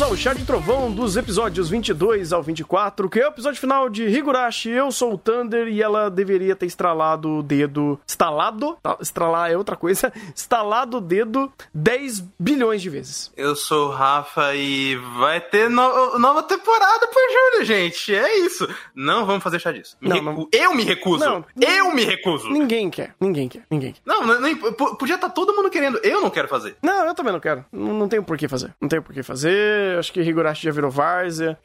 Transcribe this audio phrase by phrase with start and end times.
[0.00, 3.88] bem-vindos ao Chá de Trovão dos episódios 22 ao 24, que é o episódio final
[3.90, 4.70] de Higurashi.
[4.70, 8.00] Eu sou o Thunder e ela deveria ter estralado o dedo.
[8.06, 8.78] Estalado?
[8.82, 10.10] Tá, estralar é outra coisa.
[10.34, 13.30] Estalado o dedo 10 bilhões de vezes.
[13.36, 18.14] Eu sou o Rafa e vai ter no nova temporada por julho, gente.
[18.14, 18.66] É isso.
[18.94, 19.96] Não vamos fazer chá disso.
[20.00, 20.48] Me Não, recu- não.
[20.52, 21.24] Eu me recuso.
[21.24, 21.44] Não.
[21.60, 22.48] Eu me recuso.
[22.48, 24.00] Ninguém quer, ninguém quer, ninguém quer.
[24.06, 26.00] Não, nem- podia estar todo mundo querendo.
[26.02, 26.76] Eu não quero fazer.
[26.82, 27.64] Não, eu também não quero.
[27.70, 28.74] Não, não tenho por que fazer.
[28.80, 29.89] Não tenho por que fazer.
[29.98, 31.58] Acho que Higurashi já virou várzea.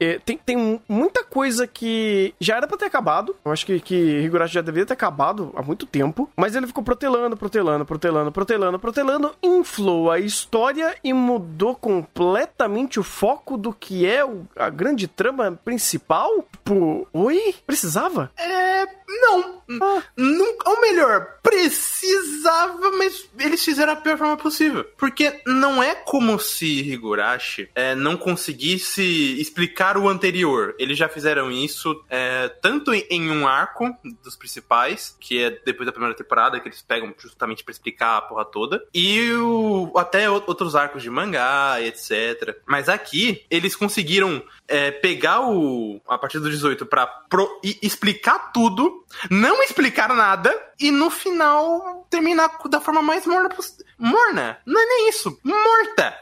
[0.00, 3.34] E tem, tem muita coisa que já era pra ter acabado.
[3.44, 6.30] Eu acho que, que Higurashi já deveria ter acabado há muito tempo.
[6.36, 9.34] Mas ele ficou protelando, protelando, protelando, protelando, protelando.
[9.42, 15.58] Inflou a história e mudou completamente o foco do que é o- a grande trama
[15.64, 16.30] principal.
[16.52, 17.54] Tipo, oi?
[17.66, 18.30] Precisava?
[18.38, 18.86] É.
[19.20, 19.62] Não.
[19.82, 20.02] Ah.
[20.16, 24.84] Nunca, ou melhor, precisava, mas eles fizeram a pior forma possível.
[24.96, 29.02] Porque não é como se Higurashi é, não conseguisse
[29.40, 30.74] explicar o anterior.
[30.78, 35.92] Eles já fizeram isso é, tanto em, um arco dos principais, que é depois da
[35.92, 40.74] primeira temporada, que eles pegam justamente pra explicar a porra toda, e o- até outros
[40.74, 42.56] arcos de mangá, etc.
[42.66, 46.00] Mas aqui, eles conseguiram é, pegar o.
[46.08, 48.99] a partir do 18 pra pro- explicar tudo,
[49.30, 53.84] não explicar nada, e no final terminar da forma mais morna possível.
[53.98, 54.56] Morna?
[54.64, 55.38] Não é nem isso.
[55.44, 56.14] Morta!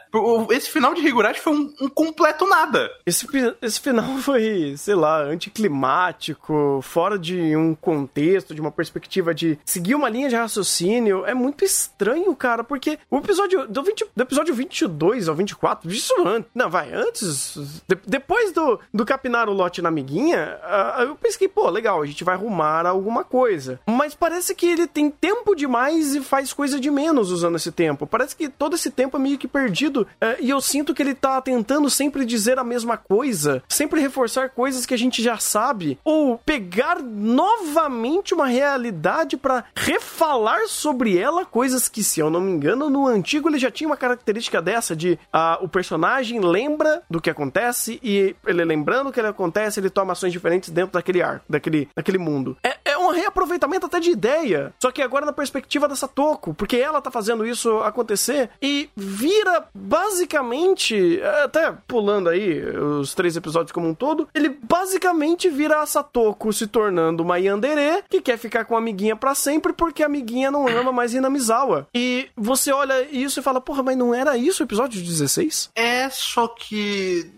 [0.50, 2.90] Esse final de Higurashi foi um, um completo nada.
[3.06, 3.26] Esse,
[3.62, 9.94] esse final foi, sei lá, anticlimático, fora de um contexto, de uma perspectiva de seguir
[9.94, 11.24] uma linha de raciocínio.
[11.24, 16.14] É muito estranho, cara, porque o episódio do, 20, do episódio 22 ao 24, isso
[16.26, 17.54] antes, não, vai, antes,
[17.86, 22.06] de- depois do, do capinar o lote na amiguinha, ah, eu pensei, pô, legal, a
[22.06, 23.80] gente vai arrumar alguma coisa.
[23.86, 28.06] Mas parece que ele tem tempo demais e faz coisa de menos usando esse tempo.
[28.06, 30.06] Parece que todo esse tempo é meio que perdido.
[30.20, 34.50] eh, e eu sinto que ele tá tentando sempre dizer a mesma coisa, sempre reforçar
[34.50, 41.44] coisas que a gente já sabe, ou pegar novamente uma realidade pra refalar sobre ela
[41.44, 44.94] coisas que, se eu não me engano, no antigo ele já tinha uma característica dessa
[44.94, 49.80] de ah, o personagem lembra do que acontece e ele lembrando o que ele acontece,
[49.80, 52.56] ele toma ações diferentes dentro daquele arco, daquele, daquele mundo.
[52.62, 56.76] É, é um reaproveitamento até de ideia, só que agora na perspectiva da Satoko, porque
[56.76, 62.60] ela tá fazendo isso acontecer e vira basicamente, até pulando aí
[63.00, 68.02] os três episódios como um todo, ele basicamente vira a Satoko se tornando uma yandere
[68.08, 71.86] que quer ficar com a amiguinha pra sempre porque a amiguinha não ama mais Hinamizawa.
[71.94, 75.70] E você olha isso e fala, porra, mas não era isso o episódio 16?
[75.74, 77.30] É só que.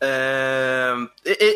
[0.00, 0.57] é,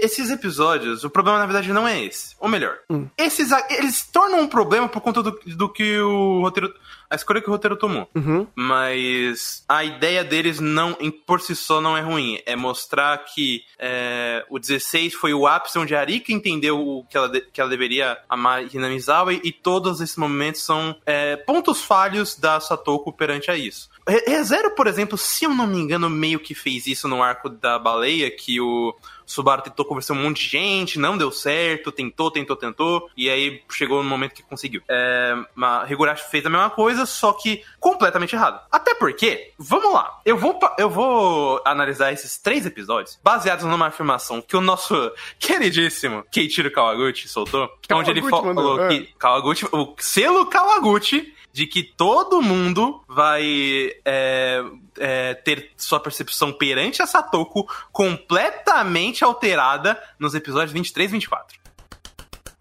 [0.05, 2.35] esses episódios, o problema na verdade não é esse.
[2.39, 2.77] Ou melhor,
[3.19, 6.73] esses a- eles tornam um problema por conta do, do que o roteiro.
[7.13, 8.09] A escolha que o roteiro tomou.
[8.15, 8.47] Uhum.
[8.55, 12.41] Mas a ideia deles não, em- por si só não é ruim.
[12.47, 17.17] É mostrar que é, o 16 foi o ápice onde a Arika entendeu o que
[17.17, 21.83] ela, de- que ela deveria amar Hinamizawa e, e todos esses momentos são é, pontos
[21.83, 23.91] falhos da Satoko perante a isso.
[24.09, 27.49] Re- ReZero, por exemplo, se eu não me engano, meio que fez isso no arco
[27.49, 31.93] da baleia, que o Subaru tentou conversar com um monte de gente, não deu certo,
[31.93, 34.83] tentou, tentou, tentou, e aí chegou no momento que conseguiu.
[34.89, 35.35] É,
[35.89, 38.61] Higurashi fez a mesma coisa, só que completamente errado.
[38.71, 44.41] Até porque, vamos lá, eu vou, eu vou analisar esses três episódios baseados numa afirmação
[44.41, 48.89] que o nosso queridíssimo Keiichiro Kawaguchi soltou, onde ele Kawaguchi fa- mandou, falou é.
[48.89, 54.65] que Kawaguchi, o selo Kawaguchi de que todo mundo vai é,
[54.99, 61.62] é, ter sua percepção perante a Satoko completamente alterada nos episódios 23 e 24.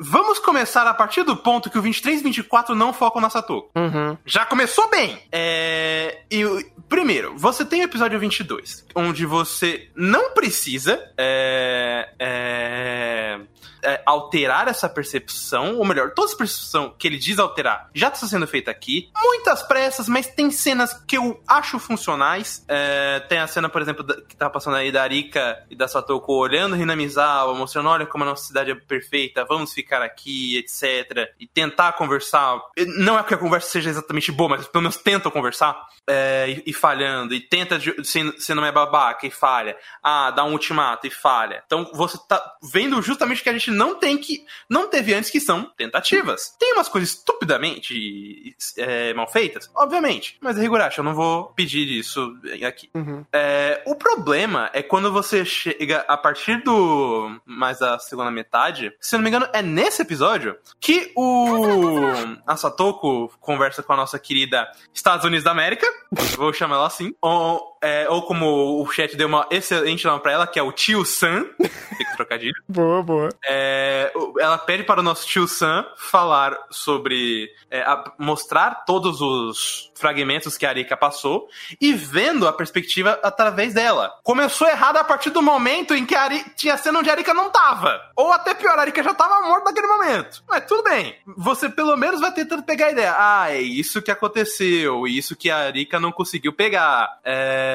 [0.04, 3.70] Vamos começar a partir do ponto que o 23 e 24 não focam na Satoko.
[3.76, 4.18] Uhum.
[4.26, 5.22] Já começou bem!
[5.32, 6.44] É, e,
[6.90, 13.40] primeiro, você tem o episódio 22, onde você não precisa é, é,
[13.84, 18.28] é, alterar essa percepção, ou melhor, toda essa percepção que ele diz alterar já está
[18.28, 19.10] sendo feita aqui.
[19.22, 22.64] Muitas pressas, mas tem cenas que eu acho funcionais.
[22.68, 25.88] É, tem a cena, por exemplo, da- que tá passando aí da Arika e da
[25.88, 31.30] Satoko olhando Hinamizawa, mostrando, olha como a nossa cidade é perfeita, vamos ficar aqui, etc.
[31.40, 32.60] E tentar conversar.
[32.98, 35.82] Não é que a conversa seja exatamente boa, mas pelo menos tentam conversar.
[36.10, 39.78] é, e, e falhando, e tenta se, se não é babaca e falha.
[40.04, 41.64] Ah, dá um ultimato e falha.
[41.66, 42.42] Então você tá
[42.72, 44.46] vendo justamente o que a gente não tem que.
[44.70, 46.56] não teve antes, que são tentativas.
[46.60, 50.38] Tem umas coisas estupidamente é, mal feitas, obviamente.
[50.42, 52.36] Mas Higurashi, eu não vou pedir isso
[52.66, 52.90] aqui.
[52.94, 53.26] Uhum.
[53.34, 57.40] É, o problema é quando você chega a partir do.
[57.46, 58.94] mais da segunda metade.
[59.00, 62.02] Se eu não me engano, é nesse episódio que o.
[62.46, 65.88] a Satoko conversa com a nossa querida Estados Unidos da América,
[66.36, 70.32] vou chamar ela assim, ou, é, ou como o chat deu uma excelente nome pra
[70.32, 71.70] ela, que é o Tio Sam, tem
[72.08, 72.54] que trocadilho.
[72.68, 73.30] Boa, boa.
[73.48, 79.92] É, ela pede para o nosso Tio Sam falar sobre, é, a- mostrar todos os
[79.96, 81.48] fragmentos que a Arika passou
[81.80, 84.12] e vendo a perspectiva através dela.
[84.24, 87.34] Começou errado a partir do momento em que a Ari, tinha cena onde a Arika
[87.36, 88.02] não tava.
[88.16, 90.44] Ou até pior, a Arika já tava morta naquele momento.
[90.50, 91.16] Mas tudo bem.
[91.38, 93.16] Você pelo menos vai tentando pegar a ideia.
[93.18, 95.06] Ah, é isso que aconteceu.
[95.06, 97.08] Isso que a Arika não conseguiu pegar.
[97.24, 97.71] É,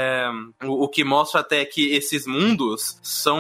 [0.65, 3.39] o, o que mostra até que esses mundos são,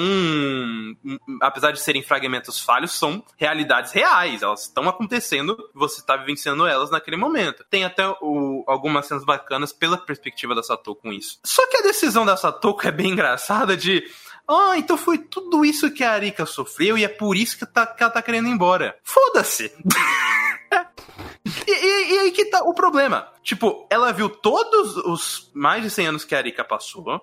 [1.40, 4.42] apesar de serem fragmentos falhos, são realidades reais.
[4.42, 5.56] Elas estão acontecendo.
[5.74, 7.64] Você está vivenciando elas naquele momento.
[7.70, 11.38] Tem até o- algumas cenas bacanas pela perspectiva da Satoko com isso.
[11.44, 14.04] Só que a decisão da Satoko é bem engraçada de
[14.48, 17.84] ah, então foi tudo isso que a Arika sofreu e é por isso que, tá-
[17.86, 18.96] que ela tá querendo ir embora.
[19.02, 19.72] Foda-se!
[21.66, 23.28] E, e- e aí que tá o problema.
[23.42, 27.20] Tipo, ela viu todos os mais de 100 anos que a Arika passou,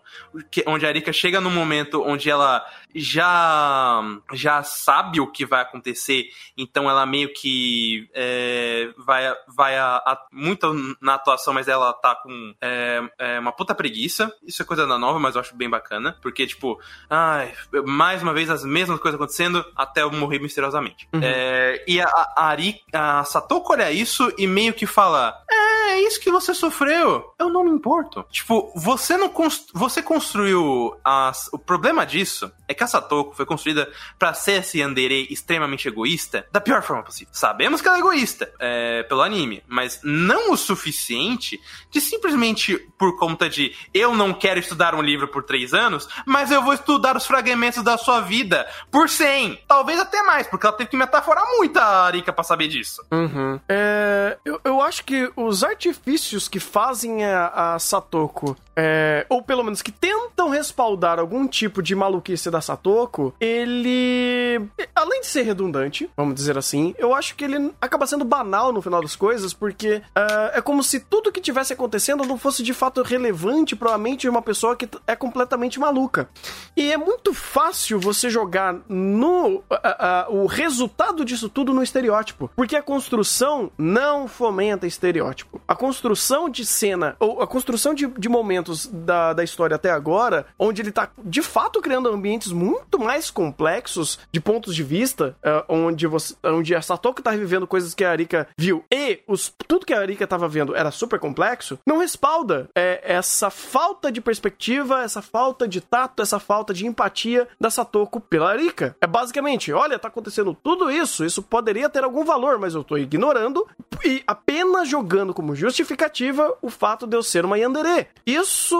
[0.49, 2.65] que- onde a Arika chega num momento onde ela
[2.95, 4.01] já
[4.33, 10.25] já sabe o que vai acontecer, então ela meio que é, vai, vai a, a-
[10.31, 14.33] muito na atuação, mas ela tá com é, é, uma puta preguiça.
[14.43, 16.79] Isso é coisa da nova, mas eu acho bem bacana, porque, tipo,
[17.09, 17.53] ai,
[17.85, 21.07] mais uma vez as mesmas coisas acontecendo até eu morrer misteriosamente.
[21.13, 21.19] Uhum.
[21.21, 26.01] É, e a, a, Ari, a Satoko olha isso e meio que fala: É, é
[26.01, 27.23] isso que você sofreu.
[27.39, 28.25] Eu não me importo.
[28.29, 33.45] Tipo, você não cons- você construiu as, o problema disso é que a Satoko foi
[33.45, 37.33] construída pra ser esse yandere extremamente egoísta da pior forma possível.
[37.33, 41.59] Sabemos que ela é egoísta é, pelo anime, mas não o suficiente
[41.91, 46.51] de simplesmente por conta de eu não quero estudar um livro por três anos, mas
[46.51, 49.63] eu vou estudar os fragmentos da sua vida por 100.
[49.67, 53.03] Talvez até mais, porque ela teve que metaforar muito a Arika pra saber disso.
[53.11, 53.59] Uhum.
[53.67, 59.63] É, eu, eu acho que os artifícios que fazem a, a Satoko, é, ou pelo
[59.63, 64.61] menos que tentam respaldar algum tipo de maluquice da Satoko, ele.
[64.95, 68.81] Além de ser redundante, vamos dizer assim, eu acho que ele acaba sendo banal no
[68.81, 72.73] final das coisas, porque é, é como se tudo que tivesse acontecendo não fosse de
[72.73, 76.29] fato relevante para a mente de uma pessoa que é completamente maluca.
[76.77, 82.49] E é muito fácil você jogar no a- a- o resultado disso tudo no estereótipo,
[82.55, 85.61] porque a construção não fomenta estereótipo.
[85.67, 90.45] A construção de cena, ou a construção de, de momentos da, da história até agora,
[90.57, 95.63] onde ele tá de fato criando ambientes muito mais complexos de pontos de vista, eh,
[95.67, 99.85] onde, você, onde a Satoko tá vivendo coisas que a Arika viu e os, tudo
[99.85, 105.03] que a Arika tava vendo era super complexo, não respalda eh, essa falta de perspectiva,
[105.03, 108.95] essa falta de tato, essa falta de empatia da Satoko pela Arika.
[109.01, 112.97] É basicamente, olha, tá acontecendo tudo isso, isso poderia ter algum valor, mas eu tô
[112.97, 113.65] ignorando
[114.05, 118.07] e apenas jogando como justificativa o fato de eu ser uma Yandere.
[118.25, 118.75] Isso,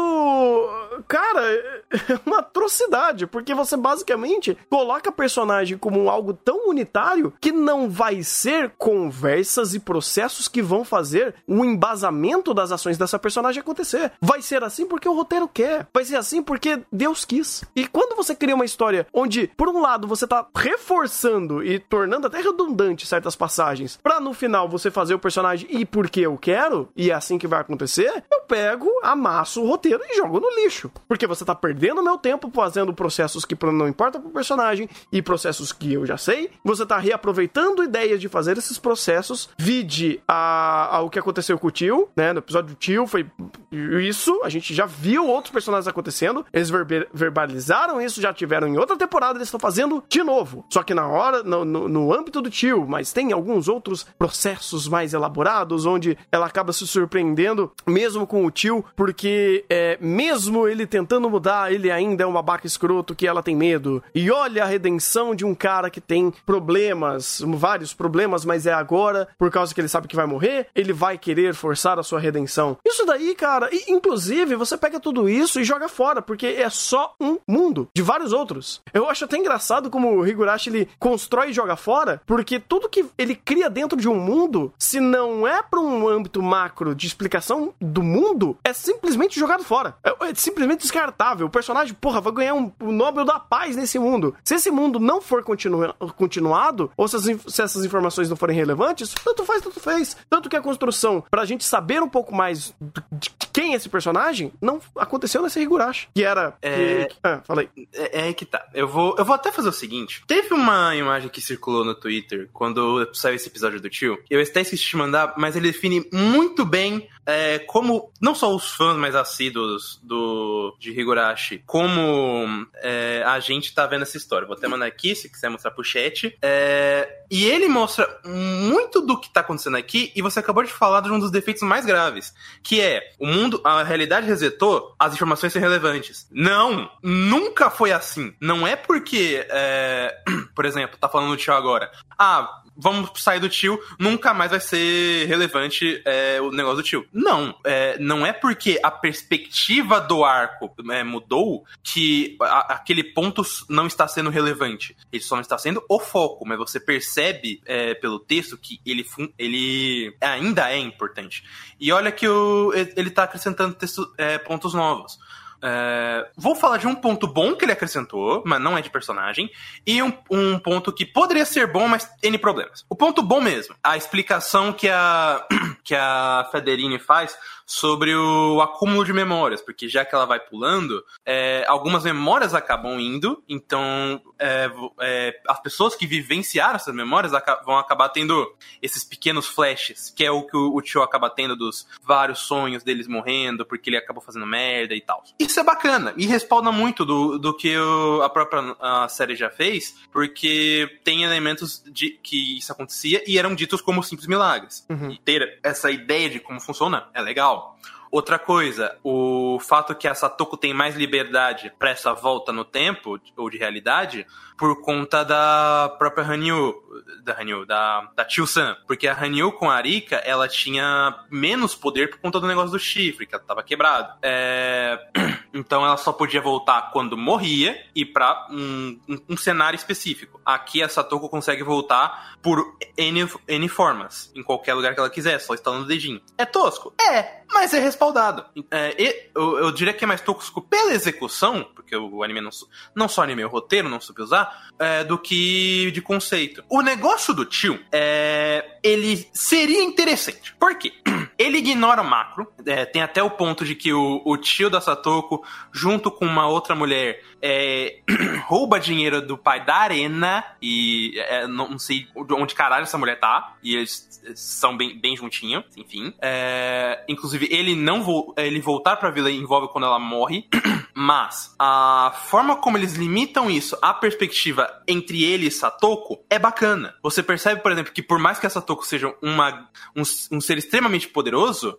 [1.08, 1.82] cara, é
[2.26, 8.24] uma atrocidade, porque você basicamente coloca a personagem como algo tão unitário que não vai
[8.24, 14.12] ser conversas e processos que vão fazer o embasamento das ações dessa personagem acontecer.
[14.22, 15.88] Vai ser assim porque o roteiro quer.
[15.94, 17.64] Vai ser assim porque Deus quis.
[17.76, 22.28] E quando você cria uma história onde, por um lado, você tá reforçando e tornando
[22.28, 26.63] até redundante certas passagens, pra no final você fazer o personagem ir porque eu quero,
[26.96, 30.92] e é assim que vai acontecer, eu pego, amasso o roteiro e jogo no lixo.
[31.08, 35.72] Porque você tá perdendo meu tempo fazendo processos que não importam pro personagem e processos
[35.72, 36.52] que eu já sei.
[36.64, 39.50] Você tá reaproveitando ideias de fazer esses processos.
[39.58, 42.34] Vide a, que aconteceu com o tio, né?
[42.34, 43.26] No episódio do tio foi
[43.72, 44.42] isso.
[44.44, 46.46] A gente já viu outros personagens acontecendo.
[46.52, 50.66] Eles verbe- verbalizaram isso, já tiveram em outra temporada, eles estão fazendo de novo.
[50.70, 54.88] Só que na hora, no, no, no âmbito do tio, mas tem alguns outros processos
[54.88, 60.86] mais elaborados, onde ela acaba se surpreendendo, mesmo com o tio, porque é, mesmo ele
[60.86, 64.04] tentando mudar, ele ainda é um babaca escroto que ela tem medo.
[64.14, 69.28] E olha a redenção de um cara que tem problemas, vários problemas, mas é agora,
[69.38, 72.78] por causa que ele sabe que vai morrer, ele vai querer forçar a sua redenção.
[72.86, 77.16] Isso daí, cara, e, inclusive, você pega tudo isso e joga fora, porque é só
[77.20, 78.82] um mundo, de vários outros.
[78.94, 83.06] Eu acho até engraçado como o Higurashi ele constrói e joga fora, porque tudo que
[83.18, 87.74] ele cria dentro de um mundo, se não é para um âmbito macro de explicação
[87.80, 89.96] do mundo, é simplesmente jogado fora.
[90.04, 91.48] É, é simplesmente descartável.
[91.48, 94.36] O personagem, porra, vai ganhar um, o Nobel da Paz nesse mundo.
[94.44, 98.56] Se esse mundo não for continua, continuado, ou se, as se essas informações não forem
[98.56, 100.18] relevantes, tanto faz, tanto fez.
[100.30, 102.74] Tanto que a construção, pra gente saber um pouco mais
[103.12, 106.08] de quem é esse personagem, não aconteceu nesse Higurashi.
[106.14, 106.56] Que era.
[106.62, 107.06] É...
[107.06, 107.70] Que, ah, falei.
[107.94, 108.66] É, é que tá.
[108.74, 112.50] Eu vou, eu vou até fazer o seguinte: teve uma imagem que circulou no Twitter
[112.52, 114.18] quando saiu esse episódio do tio.
[114.30, 116.33] Eu até esqueci de mandar, mas ele define muito
[116.66, 123.40] bem é, como não só os fãs mais assíduos do, de Higurashi, como é, a
[123.40, 124.48] gente tá vendo essa história.
[124.48, 126.38] Vou até mandar aqui, se quiser mostrar pro chat.
[126.42, 131.02] É, e ele mostra muito do que tá acontecendo aqui, e você acabou de falar
[131.02, 135.54] de um dos defeitos mais graves, que é o mundo, a realidade resetou, as informações
[135.54, 136.28] são relevantes.
[136.32, 136.90] Não!
[137.02, 138.34] Nunca foi assim.
[138.40, 140.16] Não é porque, é,
[140.54, 141.92] por exemplo, tá falando no tio agora.
[142.18, 147.06] Ah, vamos sair do tio, nunca mais vai ser relevante é, o negócio do tio.
[147.12, 153.44] Não, é, não é porque a perspectiva do arco é, mudou que a, aquele ponto
[153.70, 154.96] não está sendo relevante.
[155.12, 159.06] Ele só não está sendo o foco, mas você percebe é, pelo texto que ele,
[159.38, 161.44] ele ainda é importante.
[161.80, 165.20] E olha que o, ele está acrescentando texto, é, pontos novos.
[165.66, 169.50] É, vou falar de um ponto bom que ele acrescentou, mas não é de personagem,
[169.88, 172.86] e um, um ponto que poderia ser bom, mas tem problemas.
[172.90, 175.48] O ponto bom mesmo, a explicação que a,
[175.84, 181.04] que a Federini faz sobre o acúmulo de memórias, porque já que ela vai pulando,
[181.26, 184.70] é, algumas memórias acabam indo, então é,
[185.02, 187.32] é, as pessoas que vivenciaram essas memórias
[187.66, 191.56] vão acabar tendo esses pequenos flashes, que é o que o, o tio acaba tendo
[191.56, 195.24] dos vários sonhos deles morrendo, porque ele acabou fazendo merda e tal.
[195.40, 199.50] Isso é bacana, e respalda muito do, do que o, a própria a série já
[199.50, 204.86] fez, porque tem elementos de que isso acontecia e eram ditos como simples milagres.
[204.90, 205.12] Uhum.
[205.12, 207.63] E ter essa ideia de como funciona é legal.
[208.12, 213.20] Outra coisa, o fato que a Satoko tem mais liberdade para essa volta no tempo,
[213.36, 216.76] ou de realidade, por conta da própria Hanyu,
[217.24, 218.76] da Hanyu, da, da Tio-san.
[218.88, 222.80] Porque a Hanyu com a Arika, ela tinha menos poder por conta do negócio do
[222.80, 224.18] chifre, que ela tava quebrado.
[224.22, 225.00] É...
[225.54, 230.42] Então ela só podia voltar quando morria e para um, um, um, cenário específico.
[230.44, 235.38] Aqui a Satoko consegue voltar por N, N formas, em qualquer lugar que ela quiser,
[235.40, 236.20] só instalando o dedinho.
[236.40, 236.92] É tosco?
[237.00, 238.44] É, mas é respaldado.
[238.72, 238.96] É,
[239.36, 242.50] eu, eu, diria que é mais tosco pela execução, porque o anime não,
[242.96, 244.43] não só anime, o roteiro não soube usar,
[244.80, 246.64] é, do que de conceito.
[246.70, 248.78] O negócio do tio é.
[248.84, 250.54] Ele seria interessante.
[250.60, 250.92] Por quê?
[251.38, 252.52] Ele ignora o macro.
[252.66, 256.48] É, tem até o ponto de que o, o, tio da Satoko, junto com uma
[256.48, 258.00] outra mulher, é,
[258.46, 260.44] rouba dinheiro do pai da Arena.
[260.62, 263.56] E é, não sei onde caralho essa mulher tá.
[263.64, 266.14] E eles são bem, bem juntinhos, enfim.
[266.22, 270.48] É, inclusive, ele não vo ele voltar pra vila envolve quando ela morre.
[270.96, 276.96] Mas a forma como eles limitam isso à perspectiva entre ele e Satoko é bacana.
[277.02, 280.58] Você percebe, por exemplo, que por mais que a Satoko seja uma, um, um ser
[280.58, 281.23] extremamente poderoso,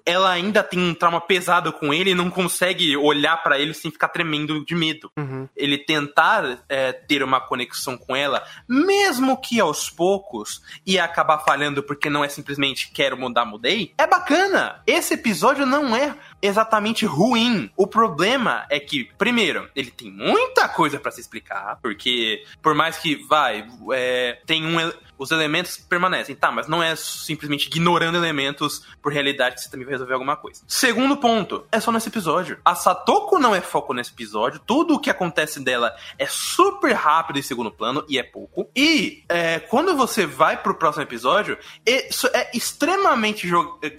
[0.04, 3.90] ela ainda tem um trauma pesado com ele e não consegue olhar para ele sem
[3.90, 5.10] ficar tremendo de medo.
[5.16, 5.48] Uhum.
[5.56, 11.82] Ele tentar é, ter uma conexão com ela, mesmo que aos poucos, e acabar falhando
[11.82, 14.82] porque não é simplesmente quero mudar, mudei, é bacana.
[14.86, 17.70] Esse episódio não é exatamente ruim.
[17.76, 22.98] O problema é que, primeiro, ele tem muita coisa para se explicar, porque por mais
[22.98, 28.84] que vai, é, tem um, os elementos permanecem, tá, mas não é simplesmente ignorando elementos
[29.02, 30.62] por realidade que você também vai resolver alguma coisa.
[30.66, 32.58] Segundo ponto, é só nesse episódio.
[32.64, 37.38] A Satoko não é foco nesse episódio, tudo o que acontece dela é super rápido
[37.38, 38.68] em segundo plano e é pouco.
[38.74, 43.48] E é, quando você vai pro próximo episódio, isso é extremamente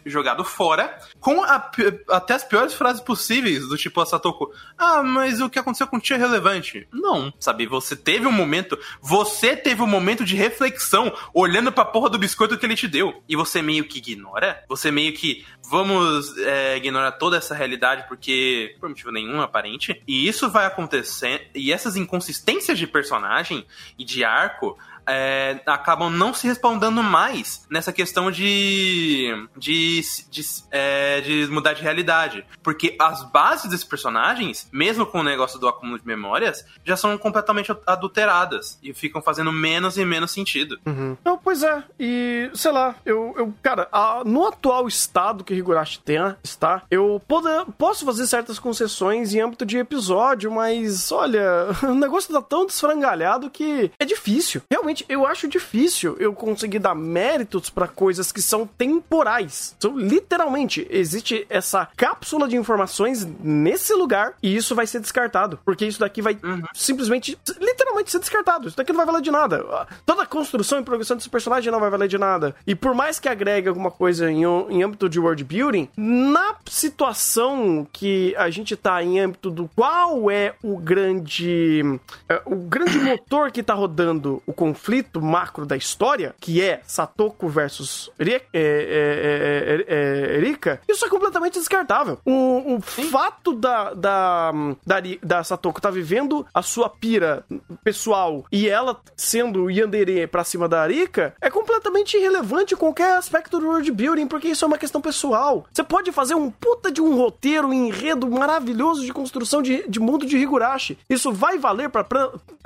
[0.05, 1.71] jogado fora, com a,
[2.09, 5.97] até as piores frases possíveis, do tipo a Satoko, ah, mas o que aconteceu com
[5.97, 6.87] o é relevante.
[6.91, 12.09] Não, sabe, você teve um momento, você teve um momento de reflexão olhando pra porra
[12.09, 13.23] do biscoito que ele te deu.
[13.27, 14.63] E você meio que ignora?
[14.67, 20.01] Você meio que vamos é, ignorar toda essa realidade porque por motivo nenhum aparente.
[20.07, 21.49] E isso vai acontecer.
[21.53, 23.65] E essas inconsistências de personagem
[23.97, 31.21] e de arco é, acabam não se respondendo mais nessa questão de, de, de, é,
[31.21, 32.45] de, mudar de realidade.
[32.63, 37.17] Porque as bases desses personagens, mesmo com o negócio do acúmulo de memórias, já são
[37.17, 40.79] completamente adulteradas e ficam fazendo menos e menos sentido.
[40.85, 41.17] Uhum.
[41.23, 45.99] Não, pois é, e sei lá, eu, eu cara, a, no atual estado que Higurashi
[45.99, 51.93] tem, está, eu poder, posso fazer certas concessões em âmbito de episódio, mas olha, o
[51.93, 54.61] negócio tá tão desfrangalhado que é difícil.
[54.71, 59.75] Realmente sinceramente, eu acho difícil eu conseguir dar méritos para coisas que são temporais.
[59.79, 65.85] São literalmente existe essa cápsula de informações nesse lugar e isso vai ser descartado, porque
[65.85, 66.63] isso daqui vai uhum.
[66.73, 68.67] simplesmente literalmente ser descartado.
[68.67, 69.65] Isso daqui não vai valer de nada.
[70.05, 72.55] Toda a construção e progressão desse personagem não vai valer de nada.
[72.65, 77.87] E por mais que agregue alguma coisa em, em âmbito de world building, na situação
[77.91, 81.99] que a gente tá em âmbito do qual é o grande
[82.29, 84.84] é, o grande motor que tá rodando o conflito
[85.21, 92.19] macro da história, que é Satoko versus Erika, é, é, isso é completamente descartável.
[92.25, 94.51] O, o fato da, da,
[94.85, 97.45] da, da Satoko tá vivendo a sua pira
[97.83, 103.59] pessoal e ela sendo Yandere pra cima da Arika é completamente irrelevante em qualquer aspecto
[103.59, 105.65] do world building, porque isso é uma questão pessoal.
[105.71, 109.99] Você pode fazer um puta de um roteiro, um enredo maravilhoso de construção de, de
[109.99, 110.97] mundo de Higurashi.
[111.09, 112.05] Isso vai valer pra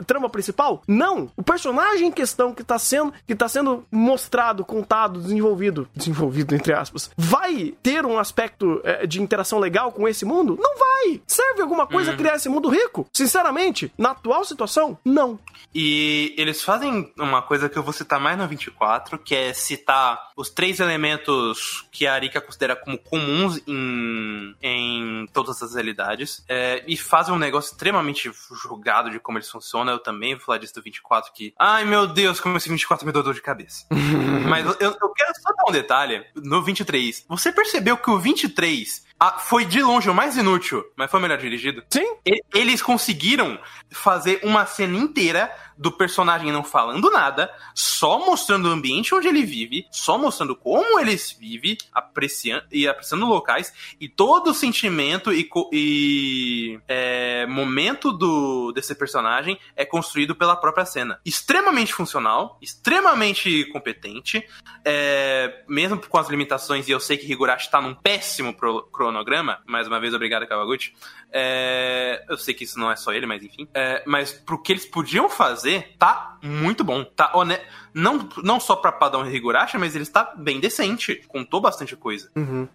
[0.05, 0.81] trama principal?
[0.87, 1.29] Não!
[1.35, 6.73] O personagem em questão que tá sendo, que tá sendo mostrado, contado, desenvolvido, desenvolvido entre
[6.73, 10.57] aspas, vai ter um aspecto é, de interação legal com esse mundo?
[10.59, 11.21] Não vai!
[11.25, 12.17] Serve alguma coisa uhum.
[12.17, 13.07] criar esse mundo rico?
[13.13, 15.39] Sinceramente, na atual situação, não.
[15.73, 20.29] E eles fazem uma coisa que eu vou citar mais no 24, que é citar
[20.35, 26.43] os três elementos que a Arika considera como comuns em, em todas as realidades.
[26.47, 28.31] É, e fazem um negócio extremamente
[28.63, 29.93] julgado de como eles funcionam.
[29.93, 31.53] Eu também vou falar disso do 24 que.
[31.57, 33.85] Ai meu Deus, como esse 24 me deu dor de cabeça.
[34.47, 36.25] Mas eu, eu quero só dar um detalhe.
[36.35, 41.11] No 23, você percebeu que o 23 ah, foi de longe o mais inútil, mas
[41.11, 41.83] foi melhor dirigido.
[41.89, 42.15] Sim.
[42.25, 43.59] E, eles conseguiram
[43.91, 49.43] fazer uma cena inteira do personagem não falando nada, só mostrando o ambiente onde ele
[49.43, 55.49] vive, só mostrando como ele vive, apreciando e apreciando locais e todo o sentimento e,
[55.71, 61.19] e é, momento do desse personagem é construído pela própria cena.
[61.25, 64.45] Extremamente funcional, extremamente competente,
[64.83, 69.59] é, mesmo com as limitações e eu sei que Higurashi está num péssimo pro, cronograma.
[69.65, 70.93] Mais uma vez, obrigado Kawaguchi.
[71.31, 73.67] É, eu sei que isso não é só ele, mas enfim.
[73.73, 77.03] É, mas pro que eles podiam fazer, tá muito bom.
[77.03, 77.65] Tá honesto.
[77.93, 81.23] Não, não só pra padrão Higurashi, mas ele está bem decente.
[81.27, 82.29] Contou bastante coisa.
[82.35, 82.67] Uhum.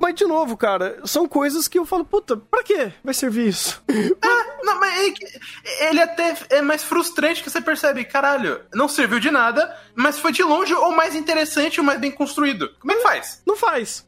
[0.00, 3.82] Mas, de novo, cara, são coisas que eu falo, puta, pra que vai servir isso?
[4.28, 9.18] É, não, mas é ele até é mais frustrante que você percebe, caralho, não serviu
[9.18, 12.74] de nada, mas foi de longe o mais interessante, o mais bem construído.
[12.78, 13.42] Como é que faz?
[13.46, 14.06] Não faz.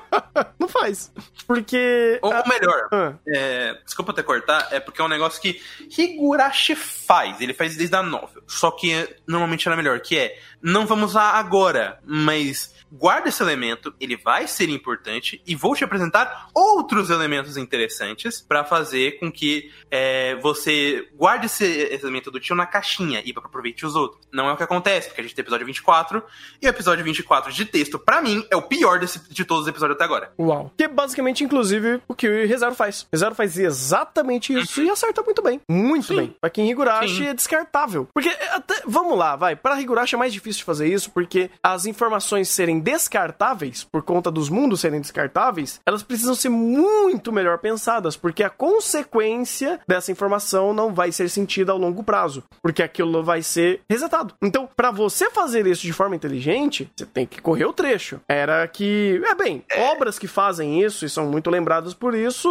[0.68, 1.10] não faz.
[1.46, 2.18] Porque.
[2.22, 3.14] Ou, ou melhor, ah.
[3.26, 5.60] é, desculpa até cortar, é porque é um negócio que
[5.96, 7.40] Higurashi faz.
[7.40, 8.42] Ele faz desde a novel.
[8.46, 13.94] Só que normalmente era melhor, que é, não vamos lá agora, mas guarda esse elemento,
[14.00, 19.70] ele vai ser importante e vou te apresentar outros elementos interessantes para fazer com que
[19.90, 24.26] é, você guarde esse, esse, elemento do tio na caixinha e aproveite os outros.
[24.32, 26.22] Não é o que acontece, porque a gente tem episódio 24
[26.60, 29.68] e o episódio 24 de texto, para mim, é o pior desse, de todos os
[29.68, 30.32] episódios até agora.
[30.38, 30.72] Uau.
[30.76, 33.06] Que é basicamente, inclusive, o que o Rezero faz.
[33.12, 34.86] Rezero faz exatamente isso uhum.
[34.86, 35.60] e acerta muito bem.
[35.68, 36.16] Muito Sim.
[36.16, 36.36] bem.
[36.40, 37.26] Pra quem Higurashi Sim.
[37.26, 38.08] é descartável.
[38.12, 39.56] Porque, até, vamos lá, vai.
[39.56, 44.30] Pra Higurashi é mais difícil de fazer isso, porque as informações serem descartáveis, por conta
[44.30, 50.72] dos mundos serem descartáveis, elas precisam ser muito melhor pensadas, porque a consequência dessa informação
[50.72, 54.34] não vai ser sentida ao longo prazo, porque aquilo vai ser resetado.
[54.42, 58.20] Então, para você fazer isso de forma inteligente, você tem que correr o trecho.
[58.28, 62.48] Era que, é bem, obras que fazem isso e são muito lembradas por isso,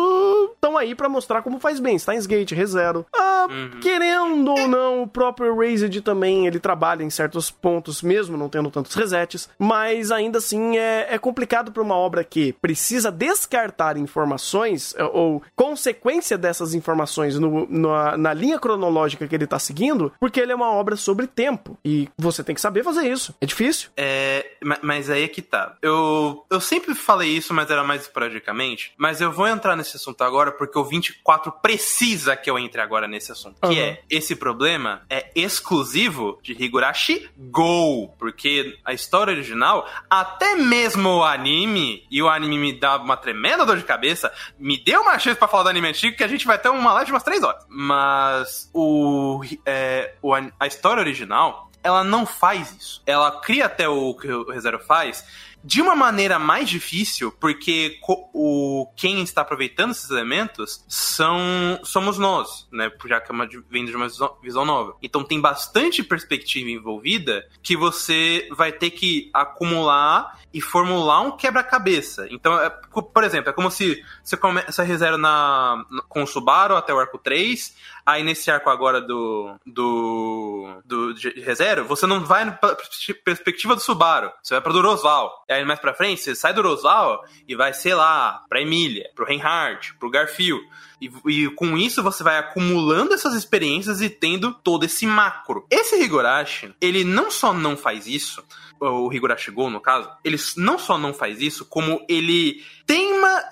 [0.53, 1.97] estão aí para mostrar como faz bem.
[1.97, 3.05] Steins Gate, ReZero.
[3.15, 3.79] Ah, uhum.
[3.79, 8.71] querendo ou não, o próprio Erased também, ele trabalha em certos pontos, mesmo não tendo
[8.71, 14.93] tantos resets, mas ainda assim é, é complicado para uma obra que precisa descartar informações
[14.97, 20.39] é, ou consequência dessas informações no, na, na linha cronológica que ele tá seguindo, porque
[20.39, 23.35] ele é uma obra sobre tempo e você tem que saber fazer isso.
[23.39, 23.89] É difícil.
[23.95, 24.45] É,
[24.81, 25.75] mas aí é que tá.
[25.81, 30.23] Eu, eu sempre falei isso, mas era mais esporadicamente, mas eu vou entrar nesse assunto
[30.23, 33.73] agora porque o 24 precisa que eu entre agora nesse assunto, que uhum.
[33.73, 41.23] é esse problema é exclusivo de Higurashi Go, porque a história original, até mesmo o
[41.23, 45.37] anime, e o anime me dá uma tremenda dor de cabeça, me deu uma chance
[45.37, 47.43] para falar do anime antigo que a gente vai ter uma live de umas 3
[47.43, 47.65] horas.
[47.67, 53.01] Mas o, é, o a história original, ela não faz isso.
[53.05, 55.25] Ela cria até o que o ReZero faz
[55.63, 57.99] de uma maneira mais difícil, porque
[58.33, 62.91] o quem está aproveitando esses elementos são somos nós, né?
[63.05, 64.07] Já que é uma, vem de uma
[64.41, 64.95] visão, nova.
[65.01, 72.27] Então tem bastante perspectiva envolvida que você vai ter que acumular e formular um quebra-cabeça.
[72.31, 76.75] Então, é, por exemplo, é como se você começa a reserva na, com o Subaru
[76.75, 77.75] até o arco 3,
[78.07, 83.81] Aí nesse arco agora do, do, do de reserva, você não vai na perspectiva do
[83.81, 85.43] Subaru, você vai pra do Rosval.
[85.49, 89.25] Aí mais pra frente, você sai do Rosval e vai, sei lá, pra Emília, pro
[89.25, 90.63] Reinhardt, pro Garfield.
[91.01, 95.67] E, e, com isso você vai acumulando essas experiências e tendo todo esse macro.
[95.69, 98.41] Esse Higurashi, ele não só não faz isso,
[98.79, 103.43] o Higurashi Go, no caso, ele não só não faz isso, como ele teima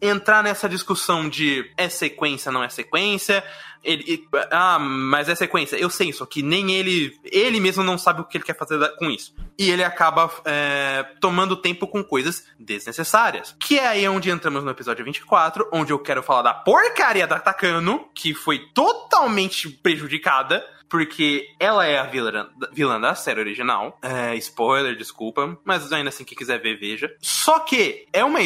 [0.00, 3.44] entrar nessa discussão de é sequência, não é sequência,
[3.84, 5.76] ele, ah, mas é sequência.
[5.76, 7.16] Eu sei, só que nem ele.
[7.24, 9.34] Ele mesmo não sabe o que ele quer fazer com isso.
[9.58, 13.54] E ele acaba é, tomando tempo com coisas desnecessárias.
[13.58, 17.38] Que é aí onde entramos no episódio 24, onde eu quero falar da porcaria da
[17.38, 23.98] Takano, que foi totalmente prejudicada porque ela é a vilã, vilã da série original.
[24.02, 27.14] É, spoiler, desculpa, mas ainda assim, quem quiser ver, veja.
[27.20, 28.40] Só que é uma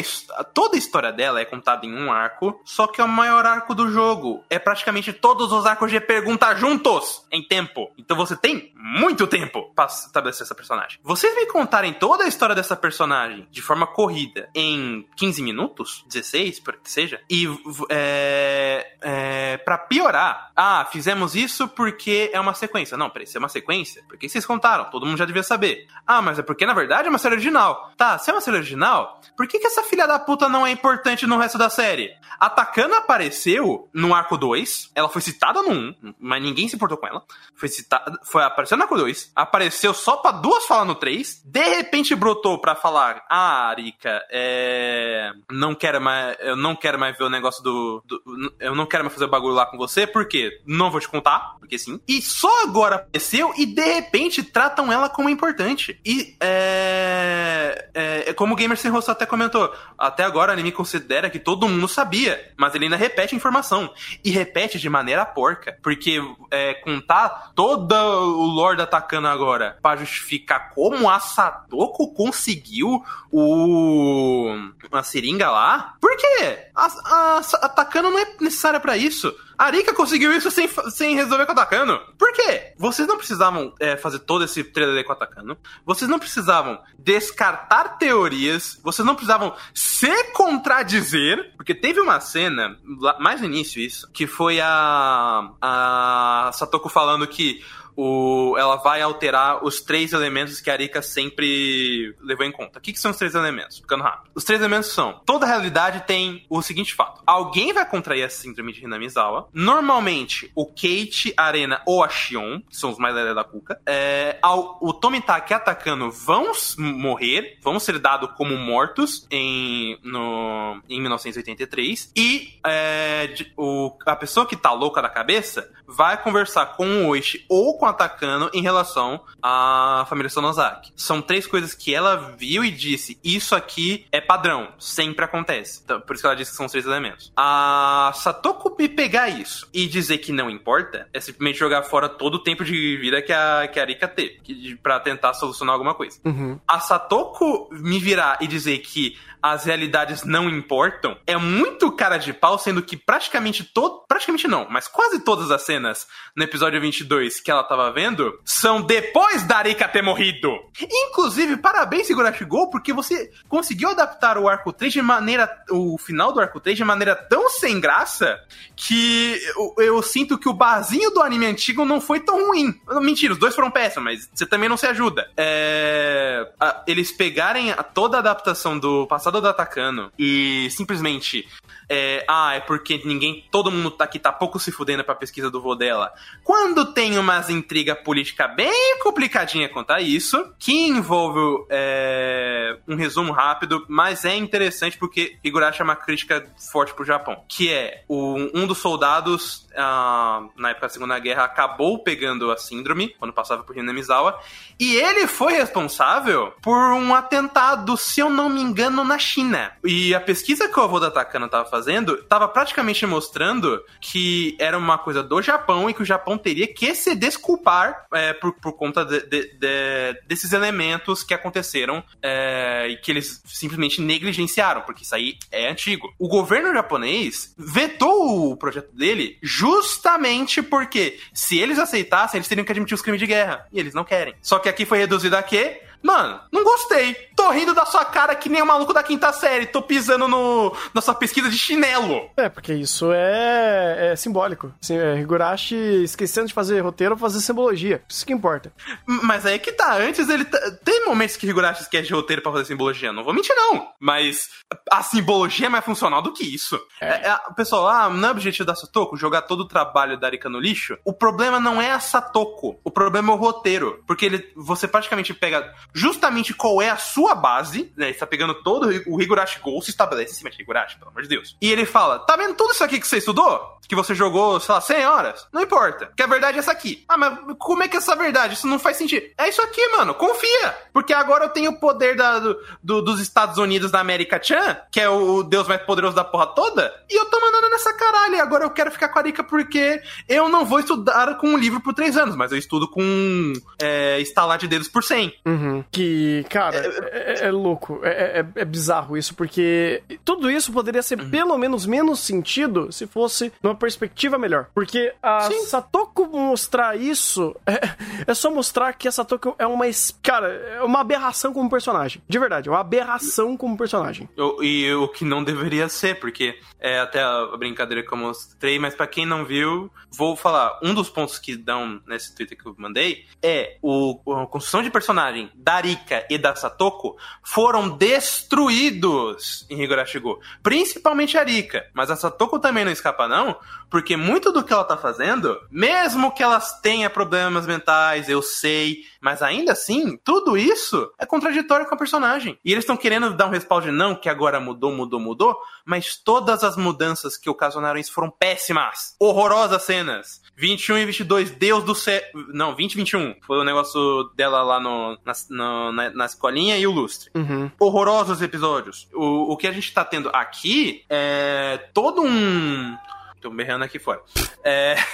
[0.53, 3.73] toda a história dela é contada em um arco, só que é o maior arco
[3.75, 4.43] do jogo.
[4.49, 7.91] É praticamente todos os arcos de pergunta juntos em tempo.
[7.97, 10.99] Então você tem muito tempo pra estabelecer essa personagem.
[11.03, 16.59] Vocês me contarem toda a história dessa personagem de forma corrida em 15 minutos, 16,
[16.59, 17.47] por que seja, e
[17.89, 22.97] é, é, para piorar, ah, fizemos isso porque é uma sequência.
[22.97, 24.89] Não, peraí, se é uma sequência, por que vocês contaram?
[24.89, 25.87] Todo mundo já devia saber.
[26.05, 27.91] Ah, mas é porque na verdade é uma série original.
[27.97, 30.71] Tá, se é uma série original, por que, que essa filha da puta não é
[30.71, 32.11] importante no resto da série?
[32.39, 36.97] A Takana apareceu no arco 2, ela foi citada no 1, mas ninguém se importou
[36.97, 37.23] com ela.
[37.55, 41.63] Foi citada, foi apareceu no arco 2, apareceu só pra duas falas no 3, de
[41.63, 47.23] repente brotou pra falar: "Ah, Arika, é, não quero mais, eu não quero mais ver
[47.23, 50.61] o negócio do, do eu não quero mais fazer o bagulho lá com você, porque
[50.65, 51.99] não vou te contar, porque sim.
[52.07, 55.99] E só agora apareceu e de repente tratam ela como importante.
[56.05, 59.73] E é, é, é como o Gamer Sem Rosto até comentou,
[60.13, 63.91] até agora o anime considera que todo mundo sabia, mas ele ainda repete a informação.
[64.23, 66.21] E repete de maneira porca, porque
[66.51, 74.55] é, contar todo o lore da Takana agora para justificar como a Satoko conseguiu o
[74.91, 76.67] a seringa lá, por quê?
[76.75, 79.35] A, a, a não é necessária para isso.
[79.57, 81.99] Arika conseguiu isso sem, sem resolver com o Takano.
[82.17, 82.73] Por quê?
[82.77, 85.57] Vocês não precisavam é, fazer todo esse trailer com o Takano.
[85.85, 88.79] Vocês não precisavam descartar teorias.
[88.83, 91.53] Vocês não precisavam se contradizer.
[91.55, 92.77] Porque teve uma cena,
[93.19, 97.63] mais no início isso, que foi a, a Satoko falando que
[97.95, 102.79] o, ela vai alterar os três elementos que a Arika sempre levou em conta.
[102.79, 103.79] O que, que são os três elementos?
[103.79, 104.31] Ficando rápido.
[104.35, 108.73] Os três elementos são: toda realidade tem o seguinte fato: alguém vai contrair a síndrome
[108.73, 109.47] de Hinamizawa.
[109.53, 113.79] Normalmente, o Kate, a Arena ou a Shion, que são os mais lelé da Kuka,
[113.85, 121.01] é, ao, o Tomitaki atacando vão morrer, vão ser dados como mortos em, no, em
[121.01, 122.11] 1983.
[122.15, 127.07] E é, de, o, a pessoa que tá louca da cabeça vai conversar com o
[127.07, 130.91] Oishi ou com a Takano em relação à família Sonozaki.
[130.95, 135.81] São três coisas que ela viu e disse: Isso aqui é padrão, sempre acontece.
[135.83, 137.31] Então, por isso que ela disse que são os três elementos.
[137.35, 142.35] A Satoko me pegar isso e dizer que não importa é simplesmente jogar fora todo
[142.35, 146.19] o tempo de vida que a, que a Rika teve para tentar solucionar alguma coisa.
[146.23, 146.59] Uhum.
[146.67, 152.31] A Satoko me virar e dizer que as realidades não importam é muito cara de
[152.31, 154.05] pau, sendo que praticamente todo.
[154.07, 158.81] Praticamente não, mas quase todas as cenas no episódio 22 que ela tava vendo são
[158.81, 160.49] depois da Arika ter morrido.
[160.79, 165.49] Inclusive, parabéns, Higurashi Go, porque você conseguiu adaptar o arco 3 de maneira.
[165.69, 168.39] o final do arco 3 de maneira tão sem graça
[168.77, 172.79] que eu, eu sinto que o barzinho do anime antigo não foi tão ruim.
[173.01, 175.29] Mentira, os dois foram péssimos, mas você também não se ajuda.
[175.35, 176.47] É,
[176.87, 181.47] eles pegarem toda a adaptação do passado do Atacano e simplesmente
[181.89, 185.49] é, ah, é porque ninguém, todo mundo tá aqui tá pouco se fudendo pra pesquisa
[185.49, 186.11] do vô dela.
[186.43, 193.85] Quando tem umas intriga política bem complicadinha a isso, que envolve é, um resumo rápido,
[193.87, 198.65] mas é interessante porque Higurashi é uma crítica forte pro Japão, que é o, um
[198.65, 203.77] dos soldados ah, na época da Segunda Guerra acabou pegando a síndrome quando passava por
[203.77, 204.39] Hinamizawa
[204.79, 209.71] e ele foi responsável por um atentado, se eu não me engano, na China.
[209.83, 214.77] E a pesquisa que o avô da Takano tava fazendo estava praticamente mostrando que era
[214.77, 218.73] uma coisa do Japão e que o Japão teria que se desculpar é, por, por
[218.73, 225.03] conta de, de, de, desses elementos que aconteceram é, e que eles simplesmente negligenciaram, porque
[225.03, 226.13] isso aí é antigo.
[226.19, 232.71] O governo japonês vetou o projeto dele justamente porque se eles aceitassem, eles teriam que
[232.71, 233.65] admitir os crimes de guerra.
[233.71, 234.35] E eles não querem.
[234.41, 235.81] Só que aqui foi reduzido a quê?
[236.03, 237.15] Mano, não gostei.
[237.35, 239.65] Tô rindo da sua cara que nem o maluco da quinta série.
[239.65, 242.29] Tô pisando no, na sua pesquisa de chinelo.
[242.35, 244.73] É, porque isso é, é simbólico.
[244.81, 248.03] Assim, é Higurashi esquecendo de fazer roteiro fazer simbologia.
[248.07, 248.73] Isso que importa.
[249.05, 249.95] Mas aí que tá.
[249.95, 250.43] Antes ele.
[250.45, 253.13] Tá, tem momentos que Higurashi esquece de roteiro pra fazer simbologia.
[253.13, 253.87] Não vou mentir, não.
[253.99, 254.49] Mas
[254.91, 256.79] a simbologia é mais funcional do que isso.
[256.99, 257.29] É.
[257.29, 260.59] É, pessoal, ah, não é objetivo da Satoko jogar todo o trabalho da Arika no
[260.59, 260.97] lixo?
[261.05, 262.79] O problema não é a Satoko.
[262.83, 264.03] O problema é o roteiro.
[264.05, 268.07] Porque ele, você praticamente pega justamente qual é a sua base, né?
[268.07, 271.21] Ele tá pegando todo o Higurashi Gol, se estabelece em cima de Higurashi, pelo amor
[271.21, 271.55] de Deus.
[271.61, 273.72] E ele fala: tá vendo tudo isso aqui que você estudou?
[273.87, 275.47] Que você jogou, sei lá, 100 horas?
[275.51, 276.11] Não importa.
[276.15, 277.03] Que a verdade é essa aqui.
[277.07, 278.53] Ah, mas como é que é essa verdade?
[278.53, 279.25] Isso não faz sentido.
[279.37, 280.13] É isso aqui, mano.
[280.13, 280.75] Confia.
[280.91, 284.77] Porque agora eu tenho o poder da, do, do, dos Estados Unidos da América Chan,
[284.91, 288.35] que é o deus mais poderoso da porra toda, e eu tô mandando nessa caralho.
[288.35, 291.57] E agora eu quero ficar com a Arika porque eu não vou estudar com um
[291.57, 295.33] livro por três anos, mas eu estudo com é, estalar de dedos por 100.
[295.45, 295.83] Uhum.
[295.91, 297.99] Que, cara, é, é, é louco.
[298.03, 301.29] É, é, é, bizarro isso, porque tudo isso poderia ser uhum.
[301.29, 304.67] pelo menos menos sentido se fosse numa perspectiva melhor.
[304.73, 305.65] Porque a Sim.
[305.65, 307.79] Satoko mostrar isso é,
[308.27, 309.85] é só mostrar que a Satoko é uma.
[310.21, 312.21] Cara, é uma aberração como personagem.
[312.27, 314.29] De verdade, é uma aberração como personagem.
[314.61, 318.95] E o que não deveria ser, porque é até a brincadeira que eu mostrei, mas
[318.95, 320.79] para quem não viu, vou falar.
[320.83, 324.89] Um dos pontos que dão nesse Twitter que eu mandei é o, a construção de
[324.89, 330.39] personagem da Rika e da Satoko foram destruídos em Higurashi Go.
[330.61, 333.57] Principalmente a Rika, mas a Satoko também não escapa não,
[333.89, 339.03] porque muito do que ela tá fazendo, mesmo que elas tenha problemas mentais, eu sei,
[339.21, 342.57] mas ainda assim, tudo isso é contraditório com a personagem.
[342.65, 346.17] E eles estão querendo dar um respaldo de não, que agora mudou, mudou, mudou, mas
[346.17, 349.15] todas as mudanças que ocasionaram isso foram péssimas.
[349.19, 350.41] Horrorosas cenas.
[350.55, 352.21] 21 e 22, Deus do céu.
[352.53, 353.35] Não, 20 e 21.
[353.45, 357.31] Foi o negócio dela lá no, na, no, na, na escolinha e o lustre.
[357.35, 357.71] Uhum.
[357.79, 359.07] Horrorosos episódios.
[359.13, 362.97] O, o que a gente tá tendo aqui é todo um.
[363.43, 364.21] Tô berrando aqui fora.
[364.63, 364.95] É.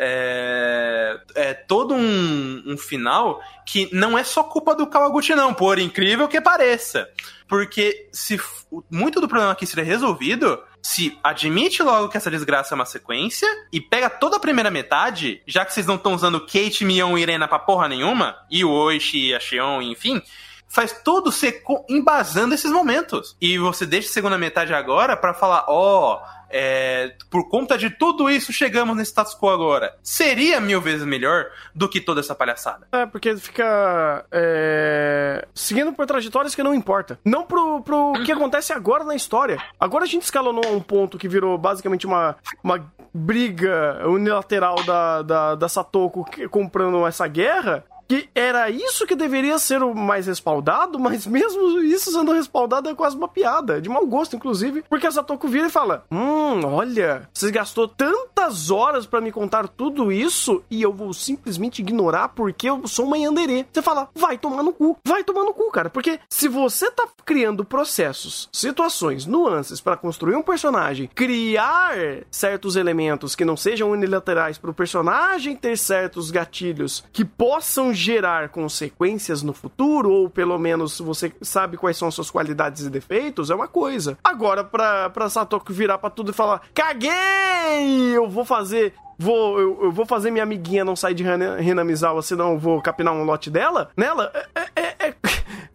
[0.00, 5.76] É, é, todo um, um, final que não é só culpa do Kawaguchi, não, por
[5.76, 7.08] incrível que pareça.
[7.48, 8.40] Porque se
[8.88, 13.48] muito do problema aqui seria resolvido se admite logo que essa desgraça é uma sequência
[13.72, 17.22] e pega toda a primeira metade, já que vocês não estão usando Kate, Mion e
[17.22, 20.22] Irena pra porra nenhuma, e o Oishi, a Xion, enfim,
[20.68, 23.36] faz tudo ser embasando esses momentos.
[23.40, 27.90] E você deixa a segunda metade agora para falar, ó, oh, é, por conta de
[27.90, 29.94] tudo isso, chegamos nesse status quo agora.
[30.02, 32.86] Seria mil vezes melhor do que toda essa palhaçada.
[32.92, 37.18] É, porque fica é, seguindo por trajetórias que não importa.
[37.24, 39.58] Não pro, pro que acontece agora na história.
[39.78, 45.54] Agora a gente escalonou um ponto que virou basicamente uma, uma briga unilateral da, da,
[45.54, 51.26] da Satoko comprando essa guerra que era isso que deveria ser o mais respaldado, mas
[51.26, 55.46] mesmo isso sendo respaldado é quase uma piada, de mau gosto, inclusive, porque a Satoko
[55.46, 60.80] vira e fala: Hum, olha, você gastou tantas horas para me contar tudo isso e
[60.80, 63.66] eu vou simplesmente ignorar porque eu sou uma Yandere.
[63.72, 67.06] Você fala, vai tomar no cu, vai tomar no cu, cara, porque se você tá
[67.24, 71.94] criando processos, situações, nuances para construir um personagem, criar
[72.30, 78.48] certos elementos que não sejam unilaterais para o personagem ter certos gatilhos que possam gerar
[78.48, 83.54] consequências no futuro, ou pelo menos você sabe quais são suas qualidades e defeitos, é
[83.54, 84.16] uma coisa.
[84.22, 87.10] Agora, pra, pra Satoko virar pra tudo e falar: caguei!
[88.14, 92.52] Eu vou fazer vou, eu, eu, vou fazer minha amiguinha não sair de Renamizawa, senão
[92.52, 95.14] eu vou capinar um lote dela, nela, é, é,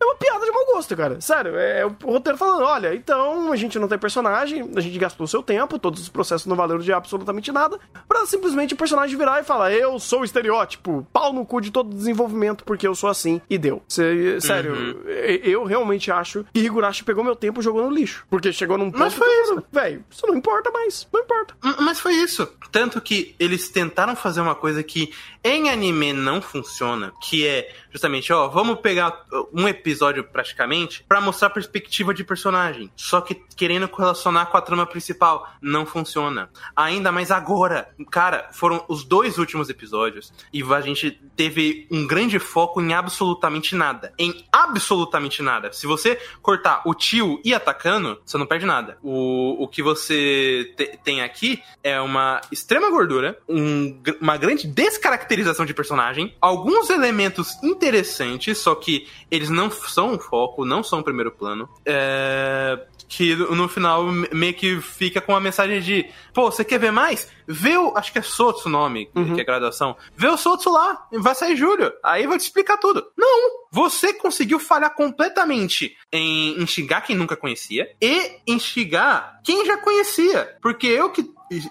[0.02, 1.22] uma piada de mau gosto, cara.
[1.22, 4.98] Sério, é, é o roteiro falando: olha, então a gente não tem personagem, a gente
[4.98, 9.18] gastou seu tempo, todos os processos não valeram de absolutamente nada, pra simplesmente o personagem
[9.18, 12.96] virar e falar: eu sou o estereótipo, pau no cu de todo desenvolvimento porque eu
[12.96, 13.82] sou assim, e deu.
[13.88, 15.10] Cê, sério, uhum.
[15.44, 18.26] eu realmente acho que Higurashi pegou meu tempo e jogou no lixo.
[18.30, 19.00] Porque chegou num ponto.
[19.00, 19.64] Mas foi isso.
[19.72, 21.56] Velho, isso não importa mais, não importa.
[21.80, 22.48] Mas foi isso.
[22.72, 28.32] Tanto que eles tentaram fazer uma coisa que em anime não funciona, que é justamente,
[28.34, 30.73] ó, vamos pegar um episódio praticamente
[31.08, 36.50] para mostrar perspectiva de personagem, só que querendo correlacionar com a trama principal, não funciona.
[36.76, 42.40] Ainda mais agora, cara, foram os dois últimos episódios e a gente teve um grande
[42.40, 45.72] foco em absolutamente nada, em absolutamente nada.
[45.72, 48.98] Se você cortar o tio e atacando, você não perde nada.
[49.02, 55.66] O, o que você te, tem aqui é uma extrema gordura, um, uma grande descaracterização
[55.66, 61.04] de personagem, alguns elementos interessantes, só que eles não são o foco foco, não são
[61.04, 61.70] primeiro plano.
[61.86, 66.92] É, que no final meio que fica com a mensagem de: pô, você quer ver
[66.92, 67.28] mais?
[67.48, 67.96] Vê o.
[67.96, 69.36] Acho que é Sotsu o nome, uhum.
[69.36, 69.96] que é graduação.
[70.16, 71.92] Vê o Sotsu lá, vai sair julho.
[72.04, 73.06] Aí vai te explicar tudo.
[73.18, 73.64] Não!
[73.72, 80.58] Você conseguiu falhar completamente em instigar quem nunca conhecia e instigar quem já conhecia.
[80.62, 81.24] Porque eu que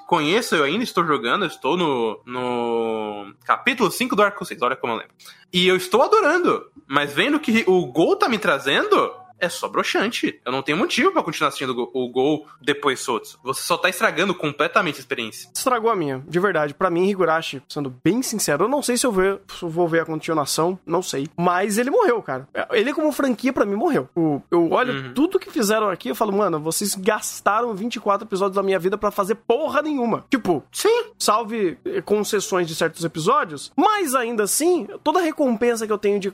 [0.07, 4.93] conheço, eu ainda estou jogando, estou no, no capítulo 5 do Arco 6, olha como
[4.93, 5.15] eu lembro.
[5.53, 10.41] E eu estou adorando, mas vendo que o Gol tá me trazendo, é só broxante.
[10.45, 13.41] Eu não tenho motivo para continuar assistindo o gol depois Sotsu.
[13.43, 15.51] Você só tá estragando completamente a experiência.
[15.53, 16.73] Estragou a minha, de verdade.
[16.73, 19.89] Para mim, Higurashi, sendo bem sincero, eu não sei se eu, ver, se eu vou
[19.89, 21.29] ver a continuação, não sei.
[21.37, 22.49] Mas ele morreu, cara.
[22.71, 24.09] Ele, como franquia, para mim, morreu.
[24.49, 25.15] Eu olho uhum.
[25.15, 29.11] tudo que fizeram aqui, eu falo, mano, vocês gastaram 24 episódios da minha vida para
[29.11, 30.25] fazer porra nenhuma.
[30.31, 35.93] Tipo, sim, salve eh, concessões de certos episódios, mas ainda assim, toda a recompensa que
[35.93, 36.33] eu tenho de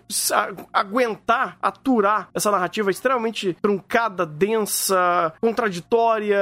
[0.73, 6.38] aguentar, aturar essa narrativa extremamente truncada, densa, contraditória,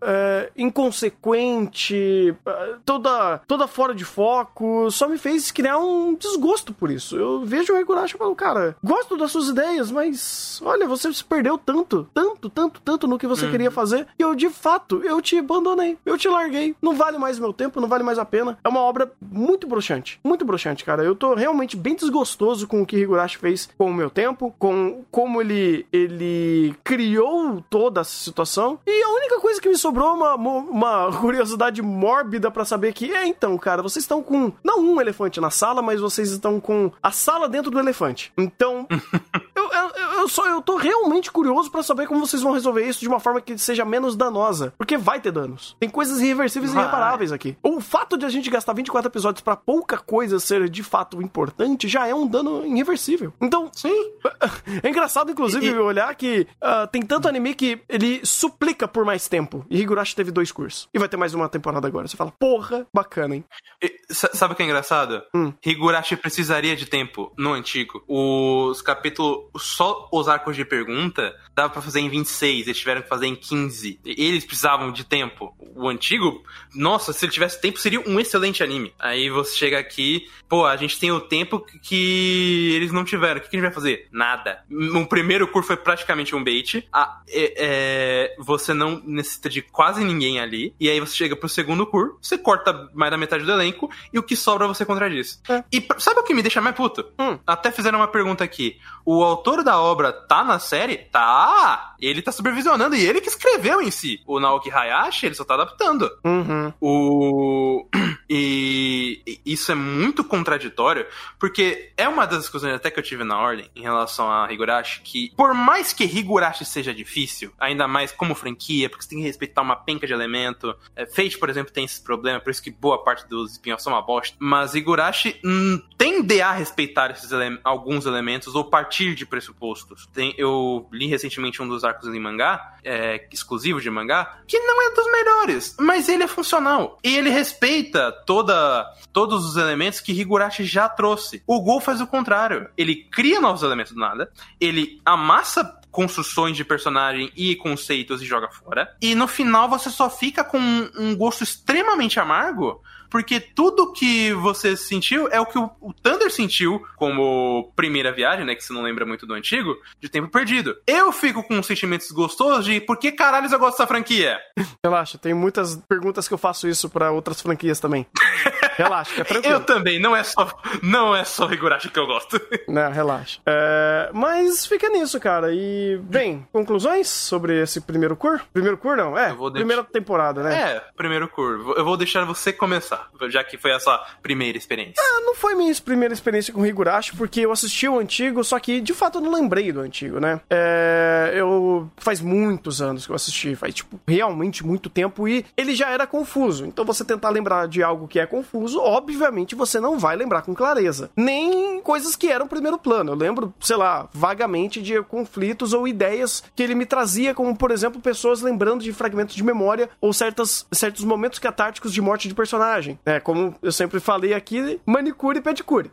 [0.00, 6.90] é, inconsequente, é, toda, toda fora de foco, só me fez criar um desgosto por
[6.90, 7.16] isso.
[7.16, 11.24] Eu vejo o Higurashi e falo, cara, gosto das suas ideias, mas olha, você se
[11.24, 13.50] perdeu tanto, tanto, tanto, tanto no que você uhum.
[13.50, 17.38] queria fazer, e eu, de fato, eu te abandonei, eu te larguei, não vale mais
[17.38, 18.58] meu tempo, não vale mais a pena.
[18.64, 21.04] É uma obra muito broxante, muito broxante, cara.
[21.04, 25.04] Eu tô realmente bem desgostoso com o que Higurashi fez com o meu tempo, com
[25.10, 28.78] como ele ele, criou toda essa situação.
[28.86, 33.12] E a única coisa que me sobrou é uma, uma curiosidade mórbida para saber que,
[33.12, 36.90] é então, cara, vocês estão com não um elefante na sala, mas vocês estão com
[37.02, 38.32] a sala dentro do elefante.
[38.36, 38.86] Então,
[39.70, 43.00] eu, eu, eu, só eu tô realmente curioso para saber como vocês vão resolver isso
[43.00, 45.76] de uma forma que seja menos danosa, porque vai ter danos.
[45.78, 47.56] Tem coisas irreversíveis e irreparáveis aqui.
[47.62, 51.88] O fato de a gente gastar 24 episódios para pouca coisa ser de fato importante
[51.88, 53.32] já é um dano irreversível.
[53.40, 54.12] Então, sim.
[54.82, 55.78] É engraçado inclusive e...
[55.78, 59.64] olhar que uh, tem tanto anime que ele suplica por mais tempo.
[59.68, 60.88] E Higurashi teve dois cursos.
[60.92, 62.06] E vai ter mais uma temporada agora.
[62.06, 63.44] Você fala, porra, bacana, hein?
[63.82, 65.22] E, sabe o que é engraçado?
[65.34, 65.52] Hum.
[65.64, 68.02] Higurashi precisaria de tempo no antigo.
[68.08, 72.66] Os capítulos, só os arcos de pergunta, dava para fazer em 26.
[72.66, 74.00] Eles tiveram que fazer em 15.
[74.04, 75.54] Eles precisavam de tempo.
[75.58, 76.42] O antigo,
[76.74, 78.94] nossa, se ele tivesse tempo, seria um excelente anime.
[78.98, 83.38] Aí você chega aqui, pô, a gente tem o tempo que eles não tiveram.
[83.38, 84.08] O que a gente vai fazer?
[84.10, 84.64] Nada.
[84.68, 86.86] No primeiro curso foi praticamente um bait.
[86.92, 90.74] Ah, é, é, você não necessita de quase ninguém ali.
[90.80, 94.18] E aí você chega pro segundo cur, você corta mais da metade do elenco e
[94.18, 95.40] o que sobra você contradiz.
[95.48, 95.62] É.
[95.72, 97.04] E sabe o que me deixa mais puto?
[97.18, 97.38] Hum.
[97.46, 98.78] Até fizeram uma pergunta aqui.
[99.04, 100.96] O autor da obra tá na série?
[100.96, 101.94] Tá!
[102.00, 104.20] Ele tá supervisionando e ele que escreveu em si.
[104.26, 106.10] O Naoki Hayashi, ele só tá adaptando.
[106.24, 106.72] Uhum.
[106.80, 107.86] O.
[108.34, 111.06] E isso é muito contraditório,
[111.38, 115.02] porque é uma das discussões até que eu tive na ordem em relação a Higurashi,
[115.02, 119.24] que por mais que Higurashi seja difícil, ainda mais como franquia, porque você tem que
[119.24, 122.70] respeitar uma penca de elemento, é, Fate, por exemplo, tem esse problema, por isso que
[122.70, 127.60] boa parte dos espinhos são uma bosta, mas Higurashi hum, tende a respeitar esses ele
[127.62, 130.06] alguns elementos ou partir de pressupostos.
[130.06, 134.90] Tem, eu li recentemente um dos arcos em mangá, é, exclusivo de mangá, que não
[134.90, 136.98] é dos melhores, mas ele é funcional.
[137.04, 141.42] E ele respeita toda, todos os elementos que Higurashi já trouxe.
[141.46, 142.68] O Gol faz o contrário.
[142.76, 144.30] Ele cria novos elementos do nada,
[144.60, 148.96] ele amassa construções de personagem e conceitos e joga fora.
[149.00, 154.74] E no final você só fica com um gosto extremamente amargo porque tudo que você
[154.74, 158.54] sentiu é o que o, Thunder sentiu como primeira viagem, né?
[158.54, 160.74] Que você não lembra muito do antigo, de tempo perdido.
[160.86, 164.38] Eu fico com sentimentos gostosos de por que caralho eu gosto dessa franquia?
[164.82, 168.06] Relaxa, tem muitas perguntas que eu faço isso para outras franquias também.
[168.76, 169.54] Relaxa, é tranquilo.
[169.54, 170.48] Eu também, não é só,
[170.82, 172.40] não é só Higurashi que eu gosto.
[172.68, 173.40] Não, relaxa.
[173.44, 175.52] É, mas fica nisso, cara.
[175.52, 178.40] E, bem, conclusões sobre esse primeiro cur?
[178.52, 179.18] Primeiro cur, não?
[179.18, 180.54] É, primeira temporada, né?
[180.54, 181.74] É, primeiro cur.
[181.76, 184.94] Eu vou deixar você começar, já que foi a sua primeira experiência.
[184.98, 188.80] Ah, não foi minha primeira experiência com Higurashi, porque eu assisti o antigo, só que,
[188.80, 190.40] de fato, eu não lembrei do antigo, né?
[190.48, 191.90] É, eu...
[191.96, 196.06] Faz muitos anos que eu assisti, faz, tipo, realmente muito tempo, e ele já era
[196.06, 196.64] confuso.
[196.64, 200.42] Então, você tentar lembrar de algo que é confuso confuso, obviamente você não vai lembrar
[200.42, 201.10] com clareza.
[201.16, 203.12] Nem coisas que eram primeiro plano.
[203.12, 207.70] Eu lembro, sei lá, vagamente de conflitos ou ideias que ele me trazia, como por
[207.70, 212.34] exemplo, pessoas lembrando de fragmentos de memória ou certas, certos momentos catárticos de morte de
[212.34, 212.98] personagem.
[213.04, 215.90] É, como eu sempre falei aqui, manicure e pedicure.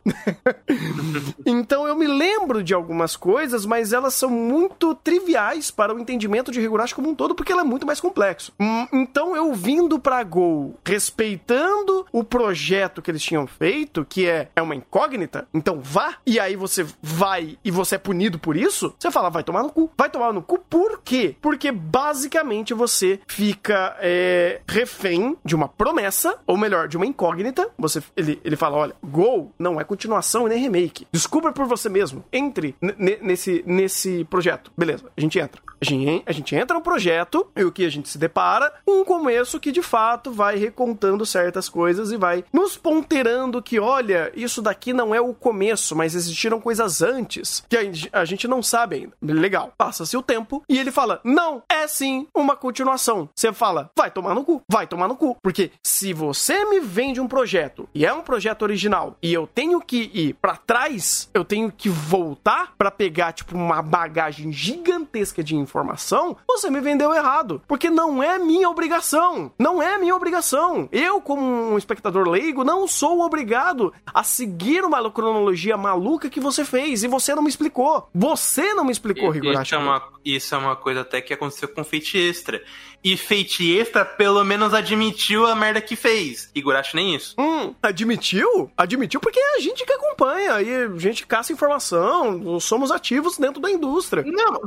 [1.46, 6.52] então eu me lembro de algumas coisas, mas elas são muito triviais para o entendimento
[6.52, 8.52] de Higurashi como um todo, porque ele é muito mais complexo.
[8.60, 12.59] Hum, então eu vindo pra Gol respeitando o projeto
[13.02, 17.58] que eles tinham feito, que é, é uma incógnita, então vá, e aí você vai
[17.64, 19.92] e você é punido por isso, você fala, vai tomar no cu.
[19.98, 21.36] Vai tomar no cu por quê?
[21.42, 27.70] Porque basicamente você fica é, refém de uma promessa, ou melhor, de uma incógnita.
[27.78, 31.08] Você, ele, ele fala: olha, Gol não é continuação e nem remake.
[31.12, 32.24] Descubra por você mesmo.
[32.32, 32.76] Entre
[33.22, 34.72] nesse, nesse projeto.
[34.78, 35.62] Beleza, a gente entra.
[35.82, 38.72] A gente, a gente entra no projeto e o que a gente se depara?
[38.86, 44.32] Um começo que de fato vai recontando certas coisas e vai nos ponteirando que, olha,
[44.36, 47.78] isso daqui não é o começo, mas existiram coisas antes que
[48.12, 49.14] a, gente não sabe ainda.
[49.22, 49.74] Legal.
[49.78, 53.30] Passa-se o tempo e ele fala: não, é sim uma continuação.
[53.34, 55.38] Você fala: vai tomar no cu, vai tomar no cu.
[55.42, 59.80] Porque se você me vende um projeto e é um projeto original e eu tenho
[59.80, 65.56] que ir para trás, eu tenho que voltar para pegar, tipo, uma bagagem gigantesca de
[65.70, 67.62] informação, você me vendeu errado.
[67.68, 69.52] Porque não é minha obrigação.
[69.58, 70.90] Não é minha obrigação.
[70.92, 76.66] Eu, como um espectador leigo, não sou obrigado a seguir uma cronologia maluca que você
[76.66, 78.10] fez e você não me explicou.
[78.14, 79.64] Você não me explicou, Higurashi.
[79.64, 82.62] Isso é, uma, isso é uma coisa até que aconteceu com Fate Extra.
[83.04, 86.52] E Fate Extra pelo menos admitiu a merda que fez.
[86.54, 87.36] Higurashi nem isso.
[87.40, 88.70] Hum, admitiu?
[88.76, 93.62] Admitiu porque é a gente que acompanha e a gente caça informação, somos ativos dentro
[93.62, 94.24] da indústria.
[94.26, 94.60] Não,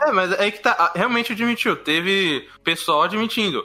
[0.00, 1.76] é, mas é que tá, realmente admitiu.
[1.76, 3.64] Teve pessoal admitindo.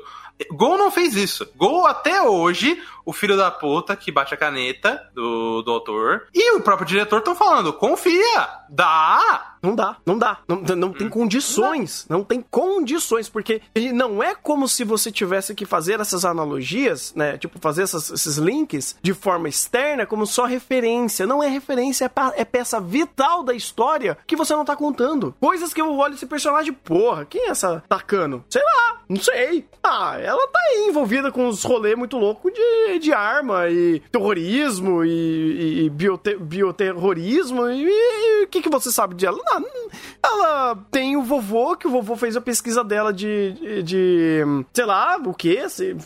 [0.52, 1.48] Gol não fez isso.
[1.56, 6.56] Gol até hoje, o filho da puta que bate a caneta do, do autor e
[6.56, 9.50] o próprio diretor estão falando: confia, dá.
[9.64, 10.40] Não dá, não dá.
[10.46, 11.10] Não, não tem hum.
[11.10, 12.06] condições.
[12.10, 12.18] Não.
[12.18, 13.62] não tem condições, porque
[13.94, 17.38] não é como se você tivesse que fazer essas analogias, né?
[17.38, 21.26] Tipo, fazer essas, esses links de forma externa como só referência.
[21.26, 25.34] Não é referência, é, é peça vital da história que você não tá contando.
[25.40, 28.44] Coisas que eu olho esse personagem, porra, quem é essa Takano?
[28.50, 29.66] Sei lá, não sei.
[29.82, 35.04] Ah, ela tá aí envolvida com uns rolês muito loucos de, de arma e terrorismo
[35.04, 37.70] e, e biote, bioterrorismo.
[37.70, 39.40] E o que, que você sabe de ela?
[39.44, 39.90] Não,
[40.22, 44.86] ela tem o vovô, que o vovô fez a pesquisa dela de, de, de sei
[44.86, 45.60] lá, o que,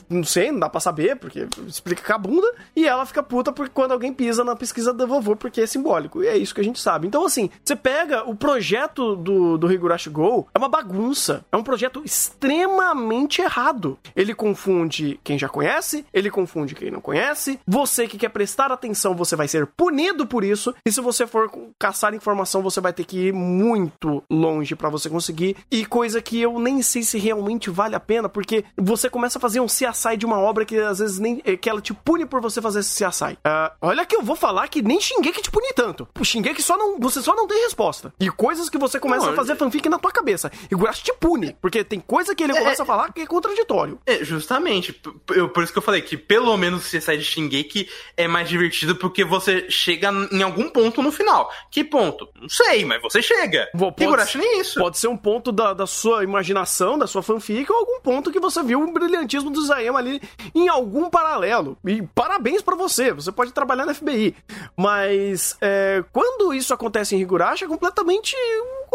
[0.10, 3.52] não sei, não dá pra saber, porque explica com a bunda, e ela fica puta
[3.52, 6.62] porque quando alguém pisa na pesquisa do vovô, porque é simbólico, e é isso que
[6.62, 7.08] a gente sabe.
[7.08, 11.64] Então, assim, você pega o projeto do, do Higurashi Go, é uma bagunça, é um
[11.64, 13.98] projeto extremamente errado.
[14.16, 19.16] Ele confunde quem já conhece, ele confunde quem não conhece, você que quer prestar atenção,
[19.16, 23.04] você vai ser punido por isso, e se você for caçar informação, você vai ter
[23.04, 25.58] que ir muito longe para você conseguir.
[25.72, 29.42] E coisa que eu nem sei se realmente vale a pena, porque você começa a
[29.42, 31.42] fazer um CSI de uma obra que às vezes nem.
[31.46, 33.34] Eh, que ela te pune por você fazer esse CSI.
[33.34, 36.08] Uh, ah, olha que eu vou falar que nem que te pune tanto.
[36.20, 37.00] O que só não.
[37.00, 38.14] Você só não tem resposta.
[38.20, 40.52] E coisas que você começa não, a fazer fanfic na tua cabeça.
[40.70, 41.56] E o Gurashi te pune.
[41.62, 44.00] Porque tem coisa que ele é, começa a falar que é contraditório.
[44.06, 45.00] É, justamente.
[45.30, 48.50] Eu, por isso que eu falei que pelo menos o CSI de Shingeki é mais
[48.50, 51.52] divertido porque você chega em algum ponto no final.
[51.72, 52.28] Que ponto?
[52.40, 53.70] Não sei, mas você chega.
[53.78, 54.80] Pode, Higurashi nem isso.
[54.80, 58.40] Pode ser um ponto da, da sua imaginação, da sua fanfic, ou algum ponto que
[58.40, 60.22] você viu o brilhantismo do Zayama ali
[60.54, 61.78] em algum paralelo.
[61.86, 64.36] E parabéns para você, você pode trabalhar na FBI.
[64.76, 68.36] Mas é, quando isso acontece em Higurashi é completamente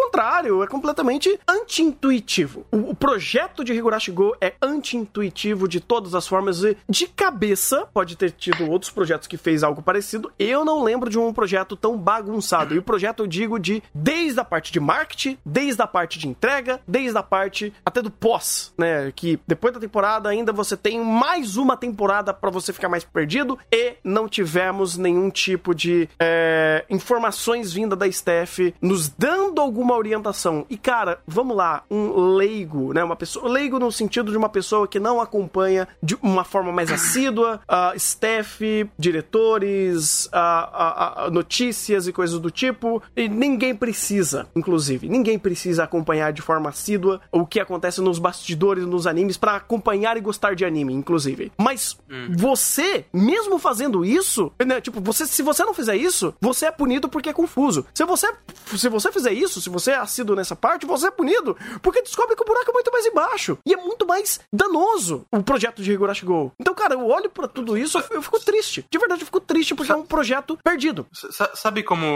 [0.04, 2.66] contrário, é completamente anti-intuitivo.
[2.70, 7.86] O, o, projeto de Higurashi Go é anti-intuitivo de todas as formas e de cabeça,
[7.92, 11.76] pode ter tido outros projetos que fez algo parecido, eu não lembro de um projeto
[11.76, 12.74] tão bagunçado.
[12.74, 16.28] E o projeto eu digo de desde a parte de marketing, desde a parte de
[16.28, 21.00] entrega, desde a parte até do pós, né, que depois da temporada ainda você tem
[21.00, 26.84] mais uma temporada para você ficar mais perdido e não tivemos nenhum tipo de é,
[26.90, 30.66] informações vinda da staff nos dando algum alguma orientação.
[30.68, 33.04] E cara, vamos lá, um leigo, né?
[33.04, 36.90] Uma pessoa leigo no sentido de uma pessoa que não acompanha de uma forma mais
[36.90, 43.02] assídua, uh, staff, diretores, uh, uh, notícias e coisas do tipo.
[43.16, 48.86] E ninguém precisa, inclusive, ninguém precisa acompanhar de forma assídua o que acontece nos bastidores
[48.86, 51.52] nos animes para acompanhar e gostar de anime, inclusive.
[51.58, 52.28] Mas hum.
[52.36, 57.08] você, mesmo fazendo isso, né, tipo, você, se você não fizer isso, você é punido
[57.08, 57.84] porque é confuso.
[57.94, 58.32] Se você,
[58.76, 62.36] se você fizer isso, se você é assíduo nessa parte, você é punido, porque descobre
[62.36, 63.58] que o buraco é muito mais embaixo.
[63.66, 66.52] E é muito mais danoso o projeto de Higurashi Go.
[66.60, 68.86] Então, cara, eu olho para tudo isso, eu fico triste.
[68.90, 71.06] De verdade, eu fico triste porque é um projeto perdido.
[71.54, 72.06] Sabe como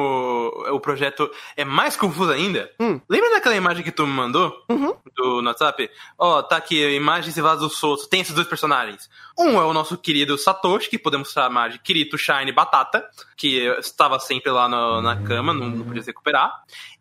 [0.70, 2.70] o projeto é mais confuso ainda?
[2.80, 3.00] Hum.
[3.08, 4.52] Lembra daquela imagem que tu me mandou?
[4.70, 4.94] Uhum.
[5.16, 5.90] Do WhatsApp?
[6.18, 8.06] Ó, oh, tá aqui, imagens e vasos soltos.
[8.06, 9.08] Tem esses dois personagens.
[9.38, 13.06] Um é o nosso querido Satoshi, que podemos chamar de Kirito Shine Batata,
[13.36, 16.50] que estava sempre lá no, na cama, não, não podia se recuperar.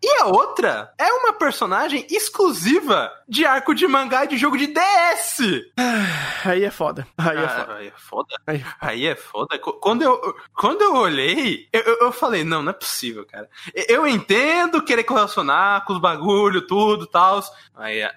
[0.04, 4.68] E a outra é uma personagem exclusiva de arco de mangá e de jogo de
[4.68, 5.40] DS.
[6.44, 7.08] Aí é foda.
[7.18, 7.76] Aí é foda.
[7.76, 8.36] Aí é foda.
[8.46, 9.58] Aí, aí é foda.
[9.58, 13.50] Quando eu, quando eu olhei, eu, eu, eu falei, não, não é possível, cara.
[13.88, 17.42] Eu entendo querer correlacionar com os bagulho, tudo, tal.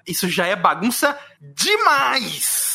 [0.07, 2.68] Isso já é bagunça demais.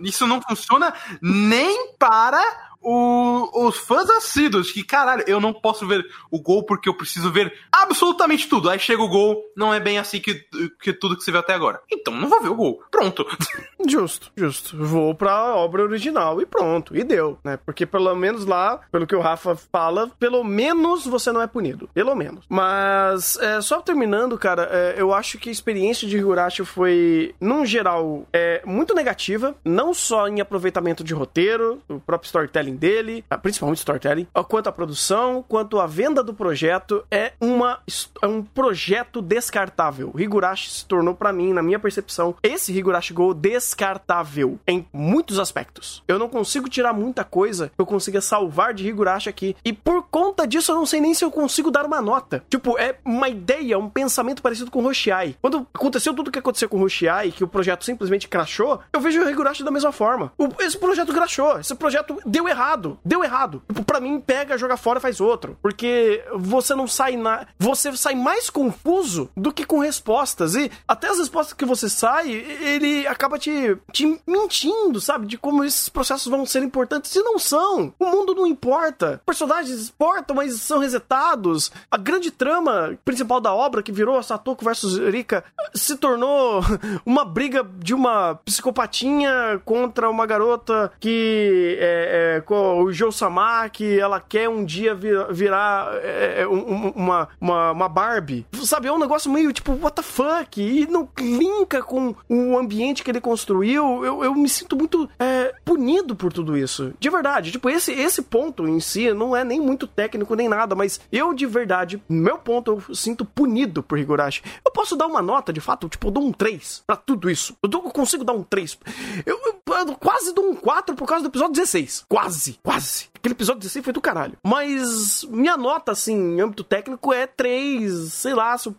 [0.00, 6.04] Isso não funciona nem para o, os fãs assíduos, que caralho, eu não posso ver
[6.30, 8.70] o gol porque eu preciso ver absolutamente tudo.
[8.70, 10.46] Aí chega o gol, não é bem assim que,
[10.80, 11.80] que tudo que você viu até agora.
[11.90, 12.82] Então não vou ver o gol.
[12.90, 13.26] Pronto.
[13.88, 14.76] Justo, justo.
[14.76, 16.96] Vou pra obra original e pronto.
[16.96, 17.56] E deu, né?
[17.56, 21.88] Porque pelo menos lá, pelo que o Rafa fala, pelo menos você não é punido.
[21.94, 22.44] Pelo menos.
[22.48, 27.64] Mas, é, só terminando, cara, é, eu acho que a experiência de Higurashi foi, num
[27.64, 29.54] geral, é, muito negativa.
[29.64, 34.68] Não só em aproveitamento de roteiro, o próprio storytelling storytelling dele, ah, principalmente storytelling, quanto
[34.68, 37.80] à produção, quanto à venda do projeto, é, uma,
[38.22, 40.12] é um projeto descartável.
[40.16, 46.02] Higurashi se tornou, para mim, na minha percepção, esse Higurashi Go descartável em muitos aspectos.
[46.06, 49.56] Eu não consigo tirar muita coisa que eu consiga salvar de Higurashi aqui.
[49.64, 52.44] E por conta disso, eu não sei nem se eu consigo dar uma nota.
[52.50, 55.36] Tipo, é uma ideia, um pensamento parecido com o Hoshiai.
[55.40, 59.00] Quando aconteceu tudo o que aconteceu com o Hoshiai, que o projeto simplesmente crashou, eu
[59.00, 60.32] vejo o Higurashi da mesma forma.
[60.36, 62.98] O, esse projeto crashou, esse projeto deu errado errado.
[63.04, 63.62] Deu errado.
[63.68, 65.56] Tipo, pra mim, pega, joga fora faz outro.
[65.62, 67.46] Porque você não sai na.
[67.58, 70.54] Você sai mais confuso do que com respostas.
[70.54, 75.26] E até as respostas que você sai, ele acaba te, te mentindo, sabe?
[75.26, 77.14] De como esses processos vão ser importantes.
[77.14, 77.94] E não são.
[77.98, 79.20] O mundo não importa.
[79.24, 81.70] Personagens importam, mas são resetados.
[81.90, 85.44] A grande trama principal da obra, que virou Satoko versus Rika,
[85.74, 86.60] se tornou
[87.06, 94.20] uma briga de uma psicopatinha contra uma garota que é, é, o Joe Samaki, ela
[94.20, 98.46] quer um dia vir, virar é, é um, uma, uma, uma Barbie.
[98.62, 100.60] Sabe, é um negócio meio tipo, what the fuck?
[100.60, 104.04] E não linka com o ambiente que ele construiu.
[104.04, 106.92] Eu, eu me sinto muito é, punido por tudo isso.
[106.98, 107.52] De verdade.
[107.52, 111.34] Tipo, esse, esse ponto em si não é nem muito técnico nem nada, mas eu
[111.34, 114.42] de verdade, meu ponto, eu sinto punido por Higurashi.
[114.64, 117.56] Eu posso dar uma nota, de fato, tipo, eu dou um 3 pra tudo isso.
[117.62, 118.78] Eu, dou, eu consigo dar um 3.
[119.24, 119.54] Eu, eu, eu
[120.00, 122.04] quase dou um 4 por causa do episódio 16.
[122.08, 122.28] Quase.
[122.28, 123.08] Quase, quase.
[123.18, 124.36] Aquele episódio 16 foi do caralho.
[124.44, 128.74] Mas minha nota, assim, em âmbito técnico é 3, sei lá, se eu,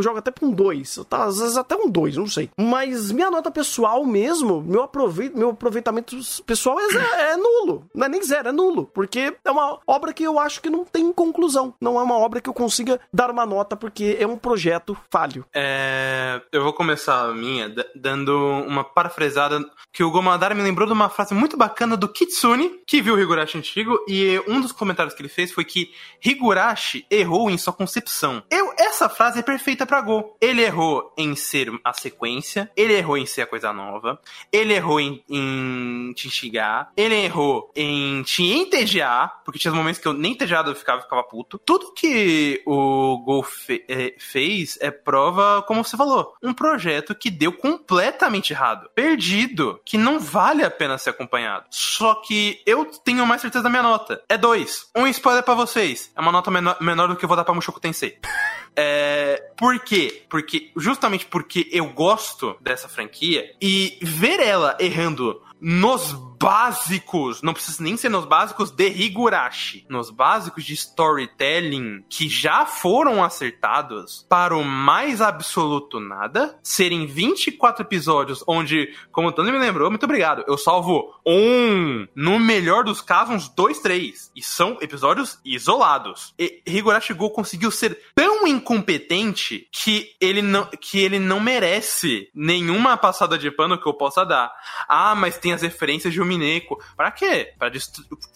[0.00, 1.00] jogo até pra um 2.
[1.08, 2.50] Tá, às vezes até um 2, não sei.
[2.58, 7.86] Mas minha nota pessoal mesmo, meu, aproveit, meu aproveitamento pessoal é, é, nulo.
[7.94, 8.86] Não é nem zero, é nulo.
[8.92, 11.74] Porque é uma obra que eu acho que não tem conclusão.
[11.80, 15.44] Não é uma obra que eu consiga dar uma nota, porque é um projeto falho.
[15.54, 18.36] É, eu vou começar a minha dando
[18.66, 19.60] uma parafrasada
[19.92, 23.20] que o Gomadara me lembrou de uma frase muito bacana do Kitsune, que viu o
[23.20, 25.92] Higurashi antigo, e um dos comentários que ele fez foi que
[26.24, 28.42] Higurashi errou em sua concepção.
[28.50, 30.36] Eu, essa frase é perfeita para Go.
[30.40, 34.20] Ele errou em ser a sequência, ele errou em ser a coisa nova,
[34.52, 40.08] ele errou em, em te instigar, ele errou em te entediar, porque tinha momentos que
[40.08, 41.58] eu nem entediado eu ficava, ficava puto.
[41.58, 47.30] Tudo que o Go fe, é, fez é prova, como você falou, um projeto que
[47.30, 51.66] deu completamente errado, perdido, que não vale a pena ser acompanhado.
[51.70, 54.22] Só que eu tenho mais certeza da minha nota.
[54.28, 54.88] É dois.
[54.94, 56.12] Um spoiler para vocês.
[56.14, 58.18] É uma nota menor, menor do que eu vou dar pra Mushoku Tensei.
[58.74, 60.22] É, por quê?
[60.30, 67.82] Porque, justamente porque eu gosto dessa franquia e ver ela errando nos básicos, não precisa
[67.82, 74.56] nem ser nos básicos de Higurashi, nos básicos de storytelling que já foram acertados para
[74.56, 80.44] o mais absoluto nada, serem 24 episódios onde, como o Tony me lembrou, muito obrigado,
[80.48, 86.34] eu salvo um, no melhor dos casos, uns dois, três, e são episódios isolados.
[86.38, 92.96] E Higurashi Go conseguiu ser tão incompetente que ele não, que ele não merece nenhuma
[92.96, 94.52] passada de pano que eu possa dar.
[94.88, 96.82] Ah, mas tem as referências de Mineko.
[96.96, 97.52] Pra quê?
[97.58, 97.70] Pra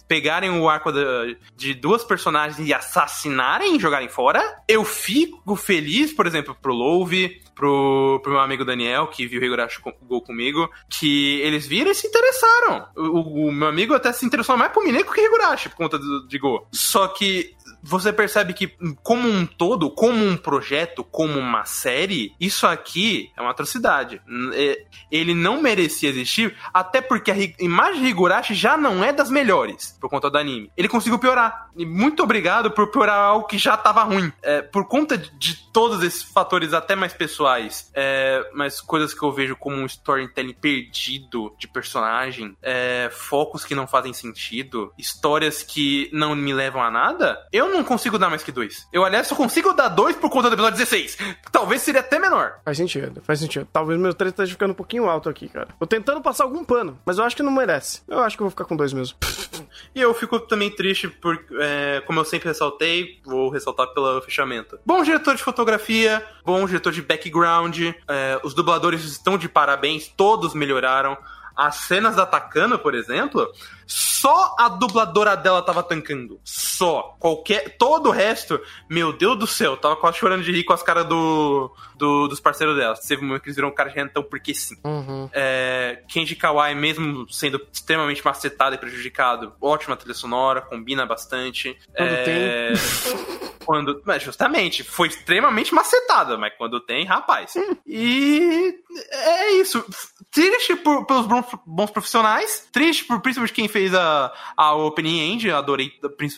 [0.07, 4.63] pegarem o arco de, de duas personagens e assassinarem e jogarem fora?
[4.69, 9.45] Eu fico feliz, por exemplo, pro Love, pro, pro meu amigo Daniel, que viu o
[9.45, 12.89] Higurashi Go comigo, que eles viram e se interessaram.
[12.97, 16.27] O, o, meu amigo até se interessou mais pro Mineko que Higurashi, por conta do,
[16.29, 16.69] de Go.
[16.73, 17.56] Só que
[17.87, 23.41] você percebe que, como um todo, como um projeto, como uma série, isso aqui é
[23.41, 24.21] uma atrocidade.
[24.55, 29.31] É, ele não merecia existir, até porque a imagem de Higurashi já não é das
[29.31, 30.71] melhores, por conta do anime.
[30.77, 31.71] Ele conseguiu piorar.
[31.77, 34.33] E muito obrigado por piorar algo que já estava ruim.
[34.43, 39.31] É, por conta de todos esses fatores, até mais pessoais, é, mas coisas que eu
[39.31, 46.09] vejo como um storytelling perdido de personagem, é, focos que não fazem sentido, histórias que
[46.13, 48.87] não me levam a nada, eu não não consigo dar mais que dois.
[48.93, 51.19] Eu, aliás, só consigo dar dois por conta do episódio 16.
[51.53, 52.61] Talvez seria até menor.
[52.65, 53.69] Faz sentido, faz sentido.
[53.73, 55.69] Talvez meu 3 esteja ficando um pouquinho alto aqui, cara.
[55.79, 58.03] Tô tentando passar algum pano, mas eu acho que não merece.
[58.09, 59.17] Eu acho que eu vou ficar com dois mesmo.
[59.95, 64.79] E eu fico também triste por, é, como eu sempre ressaltei, vou ressaltar pelo fechamento.
[64.85, 70.55] Bom diretor de fotografia, bom diretor de background, é, os dubladores estão de parabéns, todos
[70.55, 71.17] melhoraram.
[71.57, 73.51] As cenas da Takana, por exemplo,
[73.87, 76.41] só a dubladora dela tava tancando.
[76.45, 77.17] Só.
[77.21, 77.77] Qualquer.
[77.79, 78.61] Todo o resto,
[78.91, 82.41] meu Deus do céu, tava quase chorando de rir com as caras do, do, dos
[82.41, 82.95] parceiros dela.
[83.07, 84.77] Teve um momento que eles viram um cara de rentão porque sim.
[84.85, 85.31] Uhum.
[85.33, 91.79] É, Kenji Kawai, mesmo sendo extremamente macetado e prejudicado, ótima trilha sonora, combina bastante.
[91.97, 93.47] Quando É, tem.
[93.67, 97.53] Quando, mas justamente, foi extremamente macetada, mas quando tem, rapaz.
[97.85, 98.73] E
[99.11, 99.85] é isso.
[100.31, 105.51] Triste por- pelos bons, bons profissionais, triste por principalmente quem fez a, a Opening End,
[105.51, 105.93] adorei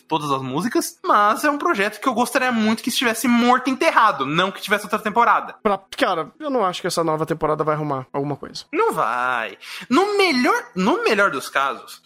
[0.09, 3.71] todas as músicas, mas é um projeto que eu gostaria muito que estivesse morto e
[3.71, 5.55] enterrado, não que tivesse outra temporada.
[5.63, 8.65] Pra- Cara, eu não acho que essa nova temporada vai arrumar alguma coisa.
[8.73, 9.57] Não vai.
[9.89, 12.01] No melhor, no melhor dos casos,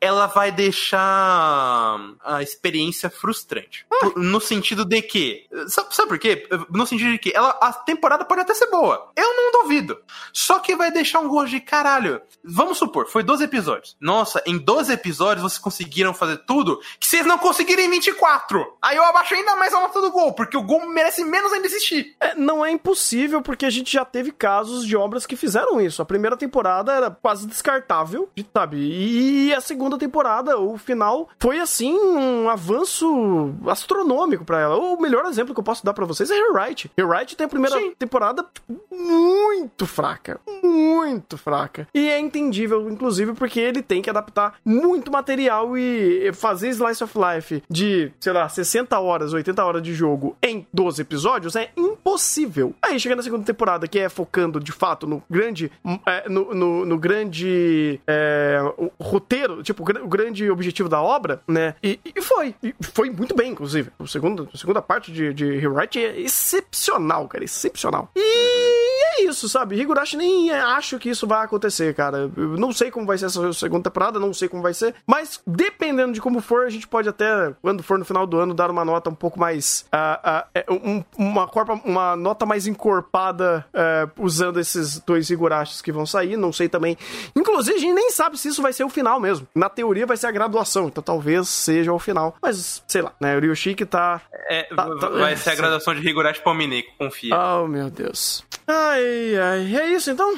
[0.00, 3.86] ela vai deixar a experiência frustrante.
[3.88, 5.46] Por- No sentido de que.
[5.68, 6.46] Sabe, sabe por quê?
[6.70, 9.10] No sentido de que ela, a temporada pode até ser boa.
[9.16, 9.98] Eu não duvido.
[10.32, 12.20] Só que vai deixar um gosto de caralho.
[12.44, 13.96] Vamos supor, foi 12 episódios.
[14.00, 18.76] Nossa, em 12 episódios vocês conseguiram fazer tudo que vocês não conseguiram em 24.
[18.80, 21.66] Aí eu abaixo ainda mais a nota do gol, porque o gol merece menos ainda
[21.66, 22.14] existir.
[22.20, 26.00] É, não é impossível, porque a gente já teve casos de obras que fizeram isso.
[26.00, 28.76] A primeira temporada era quase descartável, sabe?
[28.78, 34.76] E a segunda temporada, o final, foi assim um avanço astronômico pra ela.
[34.76, 36.90] O melhor exemplo que eu posso dar pra vocês é Rewrite.
[36.98, 37.92] Rewrite tem a primeira Sim.
[37.98, 40.40] temporada tipo, muito fraca.
[40.62, 41.86] Muito fraca.
[41.94, 47.14] E é entendível, inclusive, porque ele tem que adaptar muito material e fazer Slice of
[47.16, 52.74] Life de, sei lá, 60 horas, 80 horas de jogo em 12 episódios é impossível.
[52.82, 55.70] Aí chega na segunda temporada, que é focando de fato no grande.
[56.06, 58.00] é, no, no- no grande.
[58.06, 58.58] é,
[59.00, 61.74] roteiro, tipo, o gra- o grande objetivo da obra, né?
[61.82, 62.54] E, e foi.
[62.62, 63.90] E foi muito bem, inclusive.
[63.98, 67.44] O segundo, a segunda parte de, de Rewrite é excepcional, cara.
[67.44, 68.10] Excepcional.
[68.16, 69.76] E é isso, sabe?
[69.80, 72.30] Higurashi nem é, acho que isso vai acontecer, cara.
[72.36, 74.94] Eu não sei como vai ser essa segunda temporada, não sei como vai ser.
[75.06, 78.54] Mas dependendo de como for, a gente pode até, quando for no final do ano,
[78.54, 79.84] dar uma nota um pouco mais.
[79.92, 85.92] ah, é, um- uma, corpa, uma nota mais encorpada é, usando esses dois Higurashis que
[85.92, 86.36] vão sair.
[86.36, 86.96] Não sei também.
[87.36, 89.46] Inclusive, a gente nem sabe se isso vai ser o final mesmo.
[89.54, 92.36] Na teoria vai ser a graduação, então talvez seja o final.
[92.42, 93.36] Mas, sei lá, né?
[93.36, 94.20] O Ryoshiki tá.
[94.48, 97.34] É, Tá- tá- vai ser a graduação de Higurashi Palmineco, confia.
[97.36, 98.44] Oh, meu Deus.
[98.68, 99.76] Ai, ai.
[99.76, 100.36] É isso então?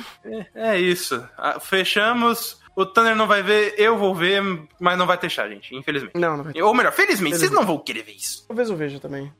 [0.54, 1.26] É isso.
[1.36, 2.58] Ah, Fechamos.
[2.76, 4.40] O Tanner não vai ver, eu vou ver,
[4.80, 6.16] mas não vai deixar, gente, infelizmente.
[6.16, 6.62] Não, não vai.
[6.62, 7.54] Ou melhor, felizmente, vocês Felizmente.
[7.54, 8.46] não vão querer ver isso.
[8.46, 9.30] Talvez eu veja também.